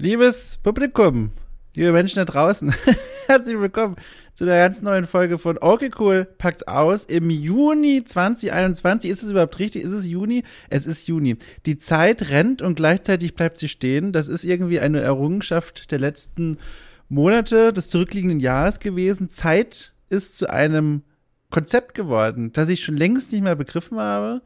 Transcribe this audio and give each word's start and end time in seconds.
Liebes 0.00 0.60
Publikum, 0.62 1.32
liebe 1.74 1.90
Menschen 1.90 2.18
da 2.18 2.24
draußen, 2.24 2.72
herzlich 3.26 3.58
willkommen 3.58 3.96
zu 4.32 4.44
einer 4.44 4.54
ganz 4.54 4.80
neuen 4.80 5.08
Folge 5.08 5.38
von 5.38 5.58
Okay 5.58 5.90
Cool 5.98 6.24
packt 6.24 6.68
aus. 6.68 7.02
Im 7.02 7.30
Juni 7.30 8.04
2021, 8.04 9.10
ist 9.10 9.24
es 9.24 9.30
überhaupt 9.30 9.58
richtig? 9.58 9.82
Ist 9.82 9.90
es 9.90 10.06
Juni? 10.06 10.44
Es 10.70 10.86
ist 10.86 11.08
Juni. 11.08 11.36
Die 11.66 11.78
Zeit 11.78 12.30
rennt 12.30 12.62
und 12.62 12.76
gleichzeitig 12.76 13.34
bleibt 13.34 13.58
sie 13.58 13.66
stehen. 13.66 14.12
Das 14.12 14.28
ist 14.28 14.44
irgendwie 14.44 14.78
eine 14.78 15.00
Errungenschaft 15.00 15.90
der 15.90 15.98
letzten 15.98 16.58
Monate 17.08 17.72
des 17.72 17.88
zurückliegenden 17.88 18.38
Jahres 18.38 18.78
gewesen. 18.78 19.30
Zeit 19.30 19.94
ist 20.10 20.38
zu 20.38 20.48
einem 20.48 21.02
Konzept 21.50 21.94
geworden, 21.94 22.52
das 22.52 22.68
ich 22.68 22.84
schon 22.84 22.96
längst 22.96 23.32
nicht 23.32 23.42
mehr 23.42 23.56
begriffen 23.56 23.98
habe. 23.98 24.42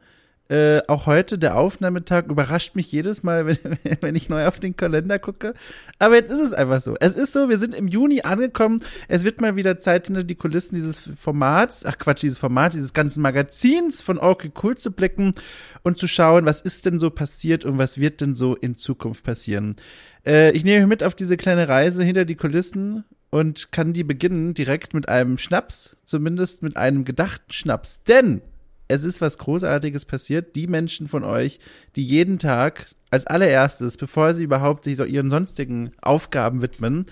Äh, 0.53 0.83
auch 0.87 1.07
heute, 1.07 1.39
der 1.39 1.57
Aufnahmetag, 1.57 2.27
überrascht 2.27 2.75
mich 2.75 2.91
jedes 2.91 3.23
Mal, 3.23 3.47
wenn, 3.47 3.57
wenn 4.01 4.15
ich 4.15 4.29
neu 4.29 4.45
auf 4.45 4.59
den 4.59 4.77
Kalender 4.77 5.17
gucke. 5.17 5.55
Aber 5.97 6.13
jetzt 6.13 6.29
ist 6.29 6.41
es 6.41 6.53
einfach 6.53 6.79
so. 6.79 6.95
Es 6.99 7.15
ist 7.15 7.33
so, 7.33 7.49
wir 7.49 7.57
sind 7.57 7.73
im 7.73 7.87
Juni 7.87 8.21
angekommen. 8.21 8.83
Es 9.07 9.23
wird 9.23 9.41
mal 9.41 9.55
wieder 9.55 9.79
Zeit, 9.79 10.05
hinter 10.05 10.23
die 10.23 10.35
Kulissen 10.35 10.75
dieses 10.75 11.09
Formats, 11.19 11.83
ach 11.87 11.97
Quatsch, 11.97 12.21
dieses 12.21 12.37
Format, 12.37 12.75
dieses 12.75 12.93
ganzen 12.93 13.23
Magazins 13.23 14.03
von 14.03 14.19
Okay 14.19 14.51
Cool 14.61 14.77
zu 14.77 14.91
blicken 14.91 15.33
und 15.81 15.97
zu 15.97 16.07
schauen, 16.07 16.45
was 16.45 16.61
ist 16.61 16.85
denn 16.85 16.99
so 16.99 17.09
passiert 17.09 17.65
und 17.65 17.79
was 17.79 17.97
wird 17.97 18.21
denn 18.21 18.35
so 18.35 18.53
in 18.55 18.75
Zukunft 18.75 19.23
passieren. 19.23 19.75
Äh, 20.23 20.51
ich 20.51 20.63
nehme 20.63 20.85
mit 20.85 21.01
auf 21.01 21.15
diese 21.15 21.35
kleine 21.35 21.67
Reise 21.67 22.03
hinter 22.03 22.25
die 22.25 22.35
Kulissen 22.35 23.05
und 23.31 23.71
kann 23.71 23.93
die 23.93 24.03
beginnen 24.03 24.53
direkt 24.53 24.93
mit 24.93 25.09
einem 25.09 25.39
Schnaps, 25.39 25.97
zumindest 26.03 26.61
mit 26.61 26.77
einem 26.77 27.05
gedachten 27.05 27.51
Schnaps. 27.51 28.03
Denn 28.03 28.43
es 28.87 29.03
ist 29.03 29.21
was 29.21 29.37
Großartiges 29.37 30.05
passiert. 30.05 30.55
Die 30.55 30.67
Menschen 30.67 31.07
von 31.07 31.23
euch, 31.23 31.59
die 31.95 32.03
jeden 32.03 32.39
Tag 32.39 32.87
als 33.11 33.27
allererstes, 33.27 33.97
bevor 33.97 34.33
sie 34.33 34.43
überhaupt 34.43 34.83
sich 34.83 34.97
so 34.97 35.03
ihren 35.03 35.29
sonstigen 35.29 35.91
Aufgaben 36.01 36.61
widmen, 36.61 37.05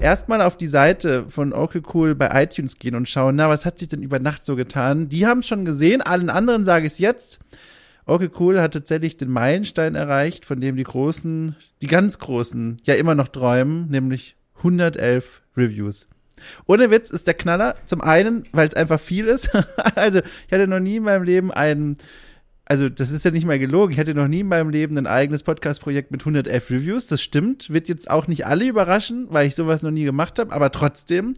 erstmal 0.00 0.40
auf 0.40 0.56
die 0.56 0.66
Seite 0.66 1.26
von 1.28 1.52
Okay 1.52 1.82
Cool 1.92 2.14
bei 2.14 2.42
iTunes 2.42 2.78
gehen 2.78 2.94
und 2.94 3.08
schauen, 3.08 3.36
na, 3.36 3.48
was 3.48 3.66
hat 3.66 3.78
sich 3.78 3.88
denn 3.88 4.02
über 4.02 4.18
Nacht 4.18 4.44
so 4.44 4.56
getan? 4.56 5.08
Die 5.08 5.26
haben 5.26 5.40
es 5.40 5.48
schon 5.48 5.64
gesehen, 5.64 6.00
allen 6.00 6.30
anderen 6.30 6.64
sage 6.64 6.86
ich 6.86 6.94
es 6.94 6.98
jetzt. 6.98 7.40
Okay 8.04 8.30
Cool 8.38 8.60
hat 8.60 8.72
tatsächlich 8.72 9.16
den 9.16 9.30
Meilenstein 9.30 9.94
erreicht, 9.94 10.44
von 10.44 10.60
dem 10.60 10.76
die 10.76 10.82
Großen, 10.82 11.54
die 11.82 11.86
ganz 11.86 12.18
Großen 12.18 12.78
ja 12.84 12.94
immer 12.94 13.14
noch 13.14 13.28
träumen, 13.28 13.88
nämlich 13.90 14.36
111 14.56 15.42
Reviews. 15.56 16.08
Ohne 16.66 16.90
Witz 16.90 17.10
ist 17.10 17.26
der 17.26 17.34
Knaller 17.34 17.74
zum 17.86 18.00
einen, 18.00 18.44
weil 18.52 18.68
es 18.68 18.74
einfach 18.74 19.00
viel 19.00 19.26
ist. 19.26 19.50
also 19.94 20.20
ich 20.20 20.52
hatte 20.52 20.66
noch 20.66 20.80
nie 20.80 20.96
in 20.96 21.02
meinem 21.04 21.22
Leben 21.22 21.52
einen, 21.52 21.96
also 22.64 22.88
das 22.88 23.10
ist 23.10 23.24
ja 23.24 23.30
nicht 23.30 23.46
mal 23.46 23.58
gelogen, 23.58 23.92
ich 23.92 23.98
hatte 23.98 24.14
noch 24.14 24.28
nie 24.28 24.40
in 24.40 24.48
meinem 24.48 24.70
Leben 24.70 24.96
ein 24.98 25.06
eigenes 25.06 25.42
Podcast-Projekt 25.42 26.10
mit 26.10 26.22
111 26.22 26.70
Reviews. 26.70 27.06
Das 27.06 27.22
stimmt, 27.22 27.72
wird 27.72 27.88
jetzt 27.88 28.10
auch 28.10 28.26
nicht 28.26 28.46
alle 28.46 28.66
überraschen, 28.66 29.26
weil 29.30 29.46
ich 29.46 29.54
sowas 29.54 29.82
noch 29.82 29.90
nie 29.90 30.04
gemacht 30.04 30.38
habe, 30.38 30.52
aber 30.52 30.70
trotzdem. 30.72 31.34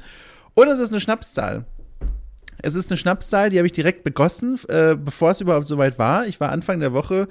Und 0.54 0.68
es 0.68 0.78
ist 0.78 0.90
eine 0.90 1.00
Schnapszahl. 1.00 1.64
Es 2.62 2.76
ist 2.76 2.90
eine 2.90 2.96
Schnapszahl, 2.96 3.50
die 3.50 3.58
habe 3.58 3.66
ich 3.66 3.72
direkt 3.72 4.04
begossen, 4.04 4.58
äh, 4.68 4.96
bevor 4.96 5.32
es 5.32 5.40
überhaupt 5.40 5.66
soweit 5.66 5.98
war. 5.98 6.26
Ich 6.26 6.40
war 6.40 6.50
Anfang 6.50 6.80
der 6.80 6.92
Woche 6.92 7.28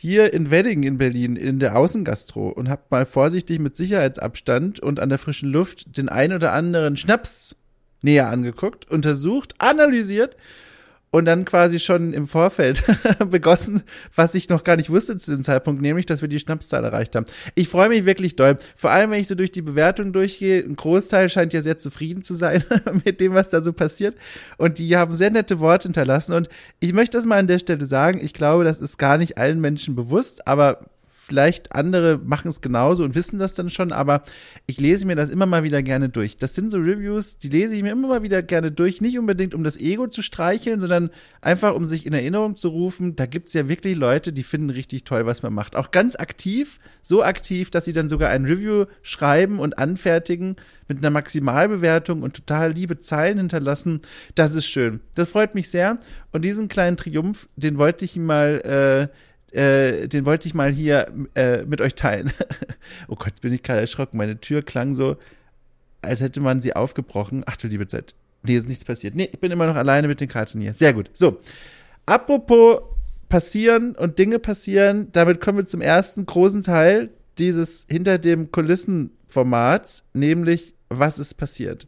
hier 0.00 0.32
in 0.32 0.52
Wedding 0.52 0.84
in 0.84 0.96
Berlin 0.96 1.34
in 1.34 1.58
der 1.58 1.76
Außengastro 1.76 2.50
und 2.50 2.68
habe 2.68 2.82
mal 2.90 3.04
vorsichtig 3.04 3.58
mit 3.58 3.76
Sicherheitsabstand 3.76 4.78
und 4.78 5.00
an 5.00 5.08
der 5.08 5.18
frischen 5.18 5.50
Luft 5.50 5.96
den 5.96 6.08
ein 6.08 6.32
oder 6.32 6.52
anderen 6.52 6.96
Schnaps 6.96 7.56
näher 8.00 8.28
angeguckt, 8.28 8.88
untersucht, 8.88 9.56
analysiert 9.58 10.36
und 11.10 11.24
dann 11.24 11.44
quasi 11.44 11.78
schon 11.78 12.12
im 12.12 12.26
Vorfeld 12.26 12.84
begossen, 13.30 13.82
was 14.14 14.34
ich 14.34 14.48
noch 14.48 14.64
gar 14.64 14.76
nicht 14.76 14.90
wusste 14.90 15.16
zu 15.16 15.30
dem 15.30 15.42
Zeitpunkt, 15.42 15.80
nämlich, 15.80 16.06
dass 16.06 16.20
wir 16.20 16.28
die 16.28 16.38
Schnapszahl 16.38 16.84
erreicht 16.84 17.16
haben. 17.16 17.26
Ich 17.54 17.68
freue 17.68 17.88
mich 17.88 18.04
wirklich 18.04 18.36
doll. 18.36 18.58
Vor 18.76 18.90
allem, 18.90 19.10
wenn 19.10 19.20
ich 19.20 19.28
so 19.28 19.34
durch 19.34 19.52
die 19.52 19.62
Bewertung 19.62 20.12
durchgehe. 20.12 20.62
Ein 20.62 20.76
Großteil 20.76 21.30
scheint 21.30 21.52
ja 21.52 21.62
sehr 21.62 21.78
zufrieden 21.78 22.22
zu 22.22 22.34
sein 22.34 22.62
mit 23.04 23.20
dem, 23.20 23.34
was 23.34 23.48
da 23.48 23.62
so 23.62 23.72
passiert. 23.72 24.16
Und 24.58 24.78
die 24.78 24.96
haben 24.96 25.14
sehr 25.14 25.30
nette 25.30 25.60
Worte 25.60 25.88
hinterlassen. 25.88 26.34
Und 26.34 26.48
ich 26.80 26.92
möchte 26.92 27.16
das 27.16 27.26
mal 27.26 27.38
an 27.38 27.46
der 27.46 27.58
Stelle 27.58 27.86
sagen. 27.86 28.20
Ich 28.22 28.34
glaube, 28.34 28.64
das 28.64 28.78
ist 28.78 28.98
gar 28.98 29.18
nicht 29.18 29.38
allen 29.38 29.60
Menschen 29.60 29.94
bewusst, 29.94 30.46
aber 30.46 30.80
vielleicht 31.28 31.72
andere 31.72 32.18
machen 32.24 32.48
es 32.48 32.62
genauso 32.62 33.04
und 33.04 33.14
wissen 33.14 33.38
das 33.38 33.54
dann 33.54 33.68
schon, 33.68 33.92
aber 33.92 34.22
ich 34.66 34.80
lese 34.80 35.06
mir 35.06 35.14
das 35.14 35.28
immer 35.28 35.44
mal 35.44 35.62
wieder 35.62 35.82
gerne 35.82 36.08
durch. 36.08 36.38
Das 36.38 36.54
sind 36.54 36.70
so 36.70 36.78
Reviews, 36.78 37.36
die 37.36 37.50
lese 37.50 37.74
ich 37.74 37.82
mir 37.82 37.92
immer 37.92 38.08
mal 38.08 38.22
wieder 38.22 38.42
gerne 38.42 38.72
durch, 38.72 39.02
nicht 39.02 39.18
unbedingt 39.18 39.54
um 39.54 39.62
das 39.62 39.76
Ego 39.76 40.06
zu 40.06 40.22
streicheln, 40.22 40.80
sondern 40.80 41.10
einfach 41.42 41.74
um 41.74 41.84
sich 41.84 42.06
in 42.06 42.14
Erinnerung 42.14 42.56
zu 42.56 42.70
rufen, 42.70 43.14
da 43.14 43.26
gibt 43.26 43.48
es 43.48 43.54
ja 43.54 43.68
wirklich 43.68 43.96
Leute, 43.96 44.32
die 44.32 44.42
finden 44.42 44.70
richtig 44.70 45.04
toll, 45.04 45.26
was 45.26 45.42
man 45.42 45.52
macht. 45.52 45.76
Auch 45.76 45.90
ganz 45.90 46.16
aktiv, 46.16 46.80
so 47.02 47.22
aktiv, 47.22 47.70
dass 47.70 47.84
sie 47.84 47.92
dann 47.92 48.08
sogar 48.08 48.30
ein 48.30 48.46
Review 48.46 48.86
schreiben 49.02 49.58
und 49.58 49.78
anfertigen 49.78 50.56
mit 50.88 50.98
einer 50.98 51.10
Maximalbewertung 51.10 52.22
und 52.22 52.34
total 52.34 52.72
liebe 52.72 52.98
Zeilen 53.00 53.36
hinterlassen. 53.36 54.00
Das 54.34 54.54
ist 54.54 54.66
schön. 54.66 55.00
Das 55.14 55.28
freut 55.28 55.54
mich 55.54 55.68
sehr. 55.68 55.98
Und 56.32 56.44
diesen 56.44 56.68
kleinen 56.68 56.96
Triumph, 56.96 57.48
den 57.56 57.76
wollte 57.76 58.06
ich 58.06 58.16
mal 58.16 59.10
äh, 59.12 59.14
äh, 59.52 60.08
den 60.08 60.26
wollte 60.26 60.48
ich 60.48 60.54
mal 60.54 60.70
hier 60.70 61.12
äh, 61.34 61.64
mit 61.64 61.80
euch 61.80 61.94
teilen. 61.94 62.32
oh 63.08 63.16
Gott, 63.16 63.28
jetzt 63.28 63.42
bin 63.42 63.52
ich 63.52 63.62
gerade 63.62 63.80
erschrocken. 63.80 64.16
Meine 64.18 64.40
Tür 64.40 64.62
klang 64.62 64.94
so, 64.94 65.16
als 66.02 66.20
hätte 66.20 66.40
man 66.40 66.60
sie 66.60 66.74
aufgebrochen. 66.76 67.44
Ach 67.46 67.56
du 67.56 67.68
liebe 67.68 67.86
Zeit. 67.86 68.14
Nee, 68.42 68.56
ist 68.56 68.68
nichts 68.68 68.84
passiert. 68.84 69.14
Nee, 69.14 69.28
ich 69.32 69.40
bin 69.40 69.50
immer 69.50 69.66
noch 69.66 69.76
alleine 69.76 70.08
mit 70.08 70.20
den 70.20 70.28
Karten 70.28 70.60
hier. 70.60 70.74
Sehr 70.74 70.92
gut. 70.92 71.10
So. 71.12 71.40
Apropos 72.06 72.80
passieren 73.28 73.94
und 73.94 74.18
Dinge 74.18 74.38
passieren, 74.38 75.08
damit 75.12 75.40
kommen 75.40 75.58
wir 75.58 75.66
zum 75.66 75.80
ersten 75.80 76.24
großen 76.24 76.62
Teil 76.62 77.10
dieses 77.38 77.84
hinter 77.88 78.18
dem 78.18 78.50
Kulissen 78.50 79.10
Formats, 79.26 80.04
nämlich 80.14 80.74
was 80.88 81.18
ist 81.18 81.34
passiert. 81.34 81.86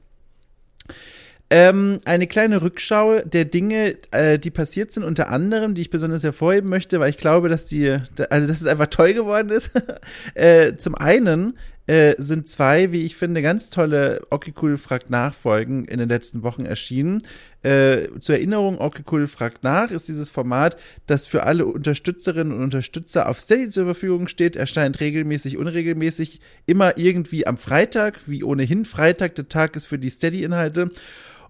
Ähm, 1.53 1.99
eine 2.05 2.29
kleine 2.29 2.63
Rückschau 2.63 3.23
der 3.23 3.45
Dinge, 3.45 3.97
äh, 4.13 4.39
die 4.39 4.53
passiert 4.53 4.93
sind, 4.93 5.03
unter 5.03 5.31
anderem, 5.31 5.75
die 5.75 5.83
ich 5.83 5.91
besonders 5.91 6.23
hervorheben 6.23 6.71
möchte, 6.71 7.01
weil 7.01 7.11
ich 7.11 7.19
glaube, 7.19 7.49
dass 7.49 7.67
die, 7.67 7.91
also 7.91 8.47
dass 8.47 8.61
es 8.61 8.67
einfach 8.67 8.87
toll 8.87 9.15
geworden 9.15 9.51
ist. 9.51 9.73
äh, 10.35 10.77
zum 10.77 10.95
einen 10.95 11.55
äh, 11.89 12.15
sind 12.19 12.49
zwei, 12.49 12.93
wie 12.93 13.05
ich 13.05 13.17
finde, 13.17 13.43
ganz 13.43 13.69
tolle 13.69 14.23
Cool 14.63 14.77
fragt 14.77 15.11
Nachfolgen 15.11 15.87
in 15.87 15.99
den 15.99 16.09
letzten 16.09 16.45
Wochen 16.45 16.67
erschienen. 16.67 17.19
Äh, 17.63 18.07
zur 18.21 18.37
Erinnerung, 18.37 18.79
Cool 19.11 19.27
fragt 19.27 19.65
nach 19.65 19.91
ist 19.91 20.07
dieses 20.07 20.31
Format, 20.31 20.77
das 21.09 21.27
für 21.27 21.43
alle 21.43 21.67
Unterstützerinnen 21.67 22.53
und 22.53 22.63
Unterstützer 22.63 23.29
auf 23.29 23.41
Steady 23.41 23.71
zur 23.71 23.87
Verfügung 23.87 24.29
steht, 24.29 24.55
erscheint 24.55 25.01
regelmäßig, 25.01 25.57
unregelmäßig, 25.57 26.41
immer 26.67 26.97
irgendwie 26.97 27.45
am 27.45 27.59
Freitag, 27.59 28.21
wie 28.27 28.45
ohnehin 28.45 28.85
Freitag 28.85 29.35
der 29.35 29.49
Tag 29.49 29.75
ist 29.75 29.87
für 29.87 29.99
die 29.99 30.11
Steady-Inhalte. 30.11 30.93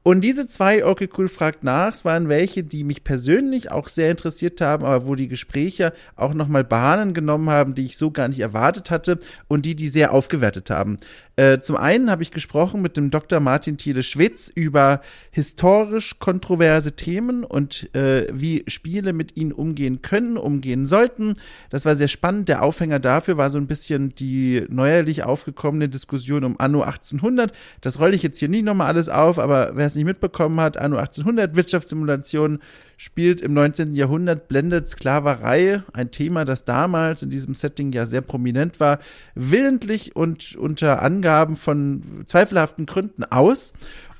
Und 0.03 0.23
diese 0.23 0.47
zwei 0.47 0.85
Okay 0.85 1.11
Cool 1.17 1.29
fragt 1.29 1.63
nach, 1.63 1.93
es 1.93 2.07
waren 2.07 2.31
welche, 2.31 2.65
die 2.65 2.85
mich 2.85 3.05
persönlich 3.05 3.71
auch 3.71 3.87
sehr 3.87 4.11
interessiert 4.11 4.63
haben, 4.63 4.85
aber 4.85 5.07
wo 5.07 5.15
die 5.15 5.29
Gespräche 5.29 5.93
auch 6.17 6.33
nochmal 6.33 6.65
Bahnen 6.65 7.13
genommen 7.13 7.51
haben, 7.51 7.75
die 7.75 7.85
ich 7.85 7.99
so 7.99 8.11
gar 8.11 8.29
nicht 8.29 8.41
erwartet 8.41 8.91
hatte 8.91 9.19
und 9.47 9.67
die 9.67 9.77
die 9.77 9.91
sehr 9.91 10.15
aufgewertet 10.15 10.71
haben. 10.71 10.97
Äh, 11.37 11.61
zum 11.61 11.77
einen 11.77 12.11
habe 12.11 12.23
ich 12.23 12.31
gesprochen 12.31 12.83
mit 12.83 12.97
dem 12.97 13.11
Dr. 13.11 13.41
Martin 13.41 13.77
Thiele 13.77 14.03
Schwitz 14.03 14.51
über 14.55 15.01
historisch 15.31 16.19
kontroverse 16.19 16.93
Themen 16.97 17.45
und 17.45 17.95
äh, 17.95 18.27
wie 18.33 18.65
Spiele 18.67 19.13
mit 19.13 19.37
ihnen 19.37 19.53
umgehen 19.53 20.03
können, 20.03 20.37
umgehen 20.37 20.87
sollten. 20.87 21.35
Das 21.71 21.85
war 21.85 21.97
sehr 21.97 22.09
spannend. 22.09 22.49
Der 22.49 22.63
Aufhänger 22.63 22.99
dafür 22.99 23.37
war 23.37 23.51
so 23.51 23.59
ein 23.59 23.67
bisschen 23.67 24.15
die 24.15 24.65
neuerlich 24.69 25.23
aufgekommene 25.23 25.89
Diskussion 25.89 26.45
um 26.45 26.59
Anno 26.59 26.83
1800. 26.83 27.53
Das 27.81 28.01
rolle 28.01 28.17
ich 28.17 28.23
jetzt 28.23 28.39
hier 28.39 28.49
nicht 28.49 28.65
nochmal 28.65 28.89
alles 28.89 29.09
auf, 29.09 29.39
aber 29.39 29.73
wer 29.75 29.87
es 29.87 29.95
nicht 29.95 30.05
mitbekommen 30.05 30.61
hat, 30.61 30.77
Anno 30.77 30.97
1800 30.97 31.57
Wirtschaftssimulation 31.57 32.59
spielt 33.01 33.41
im 33.41 33.55
19. 33.55 33.95
Jahrhundert, 33.95 34.47
blendet 34.49 34.91
Sklaverei, 34.91 35.83
ein 35.95 36.11
Thema, 36.11 36.45
das 36.45 36.67
damals 36.67 37.23
in 37.23 37.31
diesem 37.31 37.55
Setting 37.55 37.93
ja 37.93 38.05
sehr 38.05 38.21
prominent 38.21 38.79
war, 38.79 38.99
willentlich 39.35 40.15
und 40.15 40.55
unter 40.57 41.01
Angaben 41.21 41.57
von 41.57 42.25
zweifelhaften 42.27 42.87
Gründen 42.87 43.25
aus. 43.25 43.75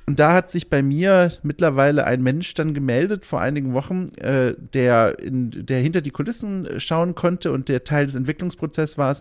Und 0.05 0.19
da 0.19 0.33
hat 0.33 0.51
sich 0.51 0.69
bei 0.69 0.83
mir 0.83 1.31
mittlerweile 1.41 2.05
ein 2.05 2.21
Mensch 2.21 2.53
dann 2.53 2.73
gemeldet 2.73 3.25
vor 3.25 3.41
einigen 3.41 3.73
Wochen, 3.73 4.09
äh, 4.17 4.55
der, 4.73 5.19
in, 5.19 5.65
der 5.65 5.79
hinter 5.79 6.01
die 6.01 6.11
Kulissen 6.11 6.79
schauen 6.79 7.15
konnte 7.15 7.51
und 7.51 7.69
der 7.69 7.83
Teil 7.83 8.05
des 8.05 8.15
Entwicklungsprozesses 8.15 8.97
war 8.97 9.11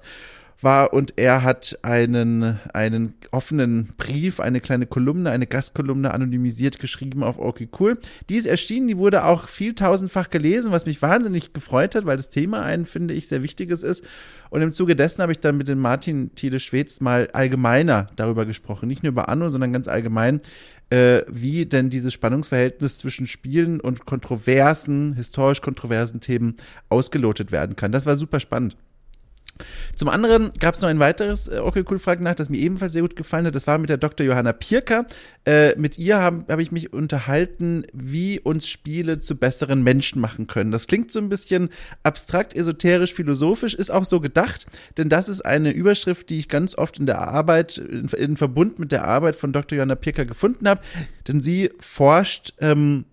war 0.63 0.93
und 0.93 1.15
er 1.17 1.43
hat 1.43 1.79
einen, 1.83 2.59
einen 2.73 3.15
offenen 3.31 3.91
Brief, 3.97 4.41
eine 4.41 4.61
kleine 4.61 4.87
Kolumne, 4.87 5.31
eine 5.31 5.47
Gastkolumne 5.47 6.13
anonymisiert 6.13 6.79
geschrieben 6.79 7.23
auf 7.23 7.39
Okay 7.39 7.69
Cool. 7.79 7.99
Die 8.29 8.37
ist 8.37 8.47
erschienen, 8.47 8.89
die 8.89 8.99
wurde 8.99 9.25
auch 9.25 9.49
vieltausendfach 9.49 10.31
gelesen, 10.31 10.73
was 10.73 10.87
mich 10.87 11.01
wahnsinnig 11.03 11.53
gefreut 11.53 11.95
hat, 11.95 12.07
weil 12.07 12.17
das 12.17 12.29
Thema 12.29 12.63
ein, 12.63 12.85
finde 12.85 13.15
ich, 13.15 13.29
sehr 13.29 13.43
wichtiges 13.43 13.83
ist. 13.83 14.05
Und 14.51 14.63
im 14.63 14.73
Zuge 14.73 14.97
dessen 14.97 15.23
habe 15.23 15.33
ich 15.33 15.41
dann 15.41 15.57
mit 15.57 15.69
dem 15.69 15.79
Martin 15.79 16.35
Thiele 16.35 16.61
Schweds 16.61 17.01
mal 17.01 17.29
allgemeiner 17.33 18.09
darüber 18.17 18.47
gesprochen. 18.47 18.89
Nicht 18.89 19.03
nur 19.03 19.13
über 19.13 19.29
Anno, 19.29 19.49
sondern 19.49 19.73
ganz 19.73 19.89
allgemein, 19.89 20.41
äh, 20.91 21.23
wie 21.29 21.67
denn 21.67 21.89
dieses 21.89 22.13
Spannungsverhältnis 22.13 22.99
zwischen 22.99 23.27
Spielen 23.27 23.81
und 23.81 24.05
kontroversen, 24.07 25.15
historisch 25.15 25.61
kontroversen 25.61 26.21
Themen 26.21 26.57
ausgelotet 26.89 27.53
werden 27.53 27.77
kann. 27.77 27.93
Das 27.93 28.07
war 28.07 28.17
super 28.17 28.41
spannend. 28.41 28.77
Zum 29.97 30.09
anderen 30.09 30.51
gab 30.59 30.75
es 30.75 30.81
noch 30.81 30.89
ein 30.89 30.99
weiteres 30.99 31.49
äh, 31.49 31.59
Okay 31.59 31.85
Cool 31.89 31.99
Fragen 31.99 32.25
nach, 32.25 32.35
das 32.35 32.49
mir 32.49 32.59
ebenfalls 32.59 32.93
sehr 32.93 33.03
gut 33.03 33.17
gefallen 33.17 33.47
hat. 33.47 33.55
Das 33.55 33.67
war 33.67 33.79
mit 33.79 33.91
der 33.91 33.97
Dr. 33.97 34.27
Johanna 34.27 34.53
Pirker. 34.53 35.07
Äh, 35.47 35.79
mit 35.79 35.99
ihr 35.99 36.19
habe 36.19 36.45
hab 36.49 36.59
ich 36.59 36.73
mich 36.73 36.93
unterhalten, 36.93 37.85
wie 37.93 38.41
uns 38.41 38.69
Spiele 38.69 39.19
zu 39.19 39.37
besseren 39.37 39.83
Menschen 39.83 40.21
machen 40.21 40.47
können. 40.47 40.71
Das 40.71 40.87
klingt 40.87 41.13
so 41.13 41.21
ein 41.21 41.29
bisschen 41.29 41.71
abstrakt, 42.03 42.55
esoterisch, 42.55 43.15
philosophisch, 43.15 43.75
ist 43.75 43.91
auch 43.91 44.05
so 44.05 44.21
gedacht, 44.21 44.67
denn 44.97 45.09
das 45.09 45.29
ist 45.29 45.43
eine 45.43 45.71
Überschrift, 45.71 46.31
die 46.31 46.39
ich 46.39 46.49
ganz 46.49 46.77
oft 46.77 46.99
in 46.99 47.07
der 47.07 47.21
Arbeit, 47.21 47.79
in, 47.79 48.09
in 48.09 48.37
Verbund 48.37 48.79
mit 48.79 48.93
der 48.93 49.05
Arbeit 49.05 49.37
von 49.37 49.53
Dr. 49.53 49.77
Johanna 49.77 49.95
Pirker 49.95 50.25
gefunden 50.25 50.69
habe. 50.69 50.81
Denn 51.29 51.41
sie 51.41 51.71
forscht, 51.79 52.55
ähm, 52.59 53.05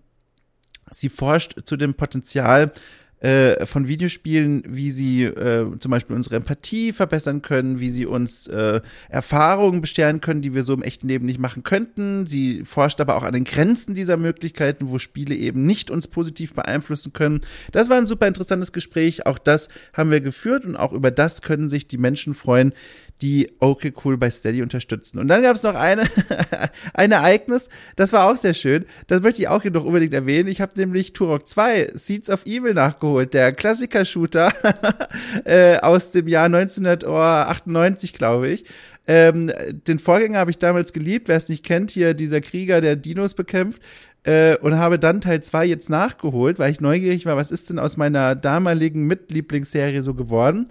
sie 0.90 1.08
forscht 1.08 1.60
zu 1.64 1.76
dem 1.76 1.94
Potenzial 1.94 2.72
äh, 3.20 3.66
von 3.66 3.88
Videospielen, 3.88 4.62
wie 4.66 4.90
sie 4.90 5.24
äh, 5.24 5.66
zum 5.80 5.90
Beispiel 5.90 6.14
unsere 6.14 6.36
Empathie 6.36 6.92
verbessern 6.92 7.42
können, 7.42 7.80
wie 7.80 7.90
sie 7.90 8.06
uns 8.06 8.46
äh, 8.46 8.80
Erfahrungen 9.08 9.80
bestärken 9.80 10.20
können, 10.20 10.42
die 10.42 10.54
wir 10.54 10.62
so 10.62 10.72
im 10.72 10.82
echten 10.82 11.08
Leben 11.08 11.26
nicht 11.26 11.40
machen 11.40 11.64
könnten. 11.64 12.26
Sie 12.26 12.64
forscht 12.64 13.00
aber 13.00 13.16
auch 13.16 13.24
an 13.24 13.32
den 13.32 13.44
Grenzen 13.44 13.94
dieser 13.94 14.16
Möglichkeiten, 14.16 14.88
wo 14.90 14.98
Spiele 14.98 15.34
eben 15.34 15.64
nicht 15.64 15.90
uns 15.90 16.06
positiv 16.06 16.54
beeinflussen 16.54 17.12
können. 17.12 17.40
Das 17.72 17.90
war 17.90 17.98
ein 17.98 18.06
super 18.06 18.28
interessantes 18.28 18.72
Gespräch. 18.72 19.26
Auch 19.26 19.38
das 19.38 19.68
haben 19.92 20.10
wir 20.10 20.20
geführt 20.20 20.64
und 20.64 20.76
auch 20.76 20.92
über 20.92 21.10
das 21.10 21.42
können 21.42 21.68
sich 21.68 21.88
die 21.88 21.98
Menschen 21.98 22.34
freuen, 22.34 22.72
die 23.22 23.50
Okay 23.58 23.92
Cool 24.04 24.16
bei 24.16 24.30
Steady 24.30 24.62
unterstützen. 24.62 25.18
Und 25.18 25.28
dann 25.28 25.42
gab 25.42 25.56
es 25.56 25.62
noch 25.62 25.74
eine, 25.74 26.04
ein 26.94 27.12
Ereignis, 27.12 27.68
das 27.96 28.12
war 28.12 28.30
auch 28.30 28.36
sehr 28.36 28.54
schön. 28.54 28.84
Das 29.06 29.20
möchte 29.22 29.42
ich 29.42 29.48
auch 29.48 29.62
hier 29.62 29.70
noch 29.70 29.84
unbedingt 29.84 30.14
erwähnen. 30.14 30.48
Ich 30.48 30.60
habe 30.60 30.78
nämlich 30.78 31.12
Turok 31.12 31.46
2, 31.48 31.92
Seeds 31.94 32.30
of 32.30 32.46
Evil 32.46 32.74
nachgeholt, 32.74 33.34
der 33.34 33.52
Klassiker-Shooter 33.52 34.52
äh, 35.44 35.78
aus 35.78 36.10
dem 36.12 36.28
Jahr 36.28 36.46
1998, 36.46 38.12
glaube 38.12 38.48
ich. 38.48 38.64
Ähm, 39.06 39.50
den 39.86 39.98
Vorgänger 39.98 40.38
habe 40.38 40.50
ich 40.50 40.58
damals 40.58 40.92
geliebt. 40.92 41.28
Wer 41.28 41.36
es 41.36 41.48
nicht 41.48 41.64
kennt, 41.64 41.90
hier 41.90 42.14
dieser 42.14 42.42
Krieger, 42.42 42.80
der 42.80 42.94
Dinos 42.94 43.34
bekämpft. 43.34 43.82
Äh, 44.24 44.56
und 44.58 44.76
habe 44.76 44.98
dann 44.98 45.22
Teil 45.22 45.42
2 45.42 45.64
jetzt 45.64 45.88
nachgeholt, 45.88 46.58
weil 46.58 46.70
ich 46.70 46.80
neugierig 46.80 47.24
war, 47.24 47.36
was 47.36 47.50
ist 47.50 47.70
denn 47.70 47.78
aus 47.78 47.96
meiner 47.96 48.34
damaligen 48.34 49.06
Mitlieblingsserie 49.06 50.02
so 50.02 50.12
geworden. 50.12 50.68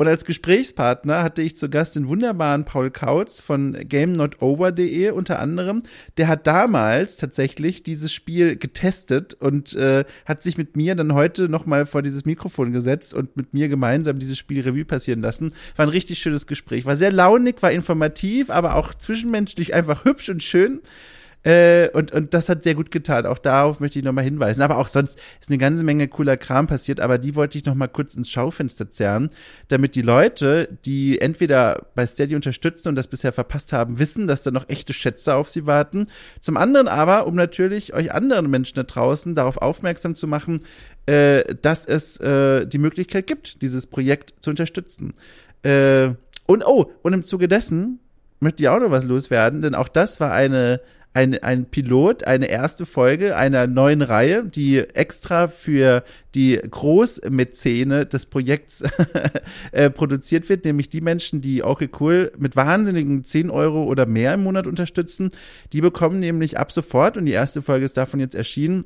Und 0.00 0.08
als 0.08 0.24
Gesprächspartner 0.24 1.22
hatte 1.22 1.42
ich 1.42 1.58
zu 1.58 1.68
Gast 1.68 1.94
den 1.94 2.08
wunderbaren 2.08 2.64
Paul 2.64 2.90
Kautz 2.90 3.38
von 3.38 3.76
GameNotOver.de 3.86 5.10
unter 5.10 5.40
anderem. 5.40 5.82
Der 6.16 6.26
hat 6.26 6.46
damals 6.46 7.18
tatsächlich 7.18 7.82
dieses 7.82 8.10
Spiel 8.10 8.56
getestet 8.56 9.34
und 9.34 9.74
äh, 9.74 10.06
hat 10.24 10.42
sich 10.42 10.56
mit 10.56 10.74
mir 10.74 10.94
dann 10.94 11.12
heute 11.12 11.50
nochmal 11.50 11.84
vor 11.84 12.00
dieses 12.00 12.24
Mikrofon 12.24 12.72
gesetzt 12.72 13.12
und 13.12 13.36
mit 13.36 13.52
mir 13.52 13.68
gemeinsam 13.68 14.18
dieses 14.18 14.38
Spiel 14.38 14.62
Revue 14.62 14.86
passieren 14.86 15.20
lassen. 15.20 15.52
War 15.76 15.84
ein 15.84 15.90
richtig 15.90 16.18
schönes 16.20 16.46
Gespräch. 16.46 16.86
War 16.86 16.96
sehr 16.96 17.12
launig, 17.12 17.60
war 17.60 17.70
informativ, 17.70 18.48
aber 18.48 18.76
auch 18.76 18.94
zwischenmenschlich 18.94 19.74
einfach 19.74 20.06
hübsch 20.06 20.30
und 20.30 20.42
schön. 20.42 20.80
Äh, 21.42 21.88
und, 21.94 22.12
und 22.12 22.34
das 22.34 22.48
hat 22.50 22.62
sehr 22.62 22.74
gut 22.74 22.90
getan. 22.90 23.24
Auch 23.24 23.38
darauf 23.38 23.80
möchte 23.80 23.98
ich 23.98 24.04
nochmal 24.04 24.24
hinweisen. 24.24 24.62
Aber 24.62 24.76
auch 24.76 24.86
sonst 24.86 25.18
ist 25.40 25.48
eine 25.48 25.58
ganze 25.58 25.84
Menge 25.84 26.06
cooler 26.08 26.36
Kram 26.36 26.66
passiert. 26.66 27.00
Aber 27.00 27.18
die 27.18 27.34
wollte 27.34 27.56
ich 27.56 27.64
nochmal 27.64 27.88
kurz 27.88 28.14
ins 28.14 28.30
Schaufenster 28.30 28.90
zerren, 28.90 29.30
damit 29.68 29.94
die 29.94 30.02
Leute, 30.02 30.68
die 30.84 31.20
entweder 31.20 31.86
bei 31.94 32.06
Steady 32.06 32.34
unterstützen 32.34 32.88
und 32.88 32.96
das 32.96 33.08
bisher 33.08 33.32
verpasst 33.32 33.72
haben, 33.72 33.98
wissen, 33.98 34.26
dass 34.26 34.42
da 34.42 34.50
noch 34.50 34.68
echte 34.68 34.92
Schätze 34.92 35.34
auf 35.34 35.48
sie 35.48 35.66
warten. 35.66 36.08
Zum 36.40 36.56
anderen 36.56 36.88
aber, 36.88 37.26
um 37.26 37.34
natürlich 37.34 37.94
euch 37.94 38.12
anderen 38.12 38.50
Menschen 38.50 38.76
da 38.76 38.82
draußen 38.82 39.34
darauf 39.34 39.56
aufmerksam 39.56 40.14
zu 40.14 40.26
machen, 40.26 40.62
äh, 41.06 41.54
dass 41.62 41.86
es 41.86 42.18
äh, 42.18 42.66
die 42.66 42.78
Möglichkeit 42.78 43.26
gibt, 43.26 43.62
dieses 43.62 43.86
Projekt 43.86 44.34
zu 44.40 44.50
unterstützen. 44.50 45.14
Äh, 45.62 46.10
und 46.46 46.66
oh, 46.66 46.90
und 47.02 47.12
im 47.12 47.24
Zuge 47.24 47.48
dessen 47.48 48.00
möchte 48.40 48.62
ich 48.62 48.68
auch 48.68 48.80
noch 48.80 48.90
was 48.90 49.04
loswerden, 49.04 49.62
denn 49.62 49.74
auch 49.74 49.88
das 49.88 50.20
war 50.20 50.32
eine 50.32 50.80
ein, 51.12 51.42
ein 51.42 51.66
Pilot, 51.66 52.24
eine 52.24 52.46
erste 52.46 52.86
Folge 52.86 53.36
einer 53.36 53.66
neuen 53.66 54.02
Reihe, 54.02 54.44
die 54.44 54.78
extra 54.78 55.48
für 55.48 56.04
die 56.36 56.56
Großmäzene 56.56 58.06
des 58.06 58.26
Projekts 58.26 58.84
äh, 59.72 59.90
produziert 59.90 60.48
wird, 60.48 60.64
nämlich 60.64 60.88
die 60.88 61.00
Menschen, 61.00 61.40
die 61.40 61.64
okay 61.64 61.90
cool 61.98 62.30
mit 62.38 62.54
wahnsinnigen 62.54 63.24
10 63.24 63.50
Euro 63.50 63.84
oder 63.84 64.06
mehr 64.06 64.34
im 64.34 64.44
Monat 64.44 64.68
unterstützen, 64.68 65.32
die 65.72 65.80
bekommen 65.80 66.20
nämlich 66.20 66.58
ab 66.58 66.70
sofort, 66.70 67.16
und 67.16 67.24
die 67.24 67.32
erste 67.32 67.60
Folge 67.60 67.84
ist 67.84 67.96
davon 67.96 68.20
jetzt 68.20 68.36
erschienen, 68.36 68.84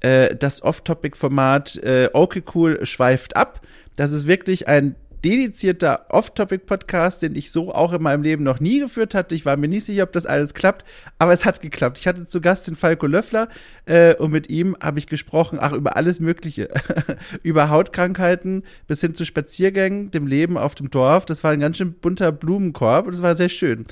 äh, 0.00 0.36
das 0.36 0.62
Off-Topic-Format 0.62 1.78
äh, 1.78 2.10
okay 2.12 2.44
cool 2.54 2.84
schweift 2.86 3.36
ab. 3.36 3.60
Das 3.96 4.12
ist 4.12 4.26
wirklich 4.26 4.68
ein 4.68 4.94
dedizierter 5.24 6.06
Off-Topic-Podcast, 6.08 7.22
den 7.22 7.36
ich 7.36 7.50
so 7.50 7.72
auch 7.72 7.92
in 7.92 8.02
meinem 8.02 8.22
Leben 8.22 8.42
noch 8.42 8.60
nie 8.60 8.80
geführt 8.80 9.14
hatte. 9.14 9.34
Ich 9.34 9.44
war 9.44 9.56
mir 9.56 9.68
nicht 9.68 9.84
sicher, 9.84 10.02
ob 10.02 10.12
das 10.12 10.26
alles 10.26 10.54
klappt, 10.54 10.84
aber 11.18 11.32
es 11.32 11.44
hat 11.44 11.60
geklappt. 11.60 11.98
Ich 11.98 12.06
hatte 12.06 12.26
zu 12.26 12.40
Gast 12.40 12.66
den 12.66 12.76
Falco 12.76 13.06
Löffler 13.06 13.48
äh, 13.86 14.14
und 14.16 14.32
mit 14.32 14.50
ihm 14.50 14.76
habe 14.82 14.98
ich 14.98 15.06
gesprochen, 15.06 15.58
ach, 15.60 15.72
über 15.72 15.96
alles 15.96 16.20
Mögliche. 16.20 16.68
über 17.42 17.70
Hautkrankheiten 17.70 18.64
bis 18.86 19.00
hin 19.00 19.14
zu 19.14 19.24
Spaziergängen, 19.24 20.10
dem 20.10 20.26
Leben 20.26 20.58
auf 20.58 20.74
dem 20.74 20.90
Dorf. 20.90 21.24
Das 21.24 21.44
war 21.44 21.52
ein 21.52 21.60
ganz 21.60 21.76
schön 21.76 21.92
bunter 21.92 22.32
Blumenkorb 22.32 23.06
und 23.06 23.14
es 23.14 23.22
war 23.22 23.36
sehr 23.36 23.48
schön. 23.48 23.84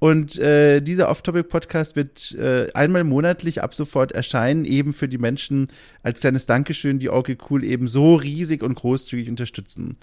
Und 0.00 0.38
äh, 0.38 0.82
dieser 0.82 1.08
Off-Topic-Podcast 1.08 1.96
wird 1.96 2.32
äh, 2.32 2.70
einmal 2.74 3.04
monatlich 3.04 3.62
ab 3.62 3.74
sofort 3.74 4.12
erscheinen, 4.12 4.66
eben 4.66 4.92
für 4.92 5.08
die 5.08 5.16
Menschen 5.16 5.68
als 6.02 6.20
kleines 6.20 6.44
Dankeschön, 6.44 6.98
die 6.98 7.08
Orgel 7.08 7.38
Cool 7.48 7.64
eben 7.64 7.88
so 7.88 8.16
riesig 8.16 8.62
und 8.62 8.74
großzügig 8.74 9.30
unterstützen. 9.30 9.96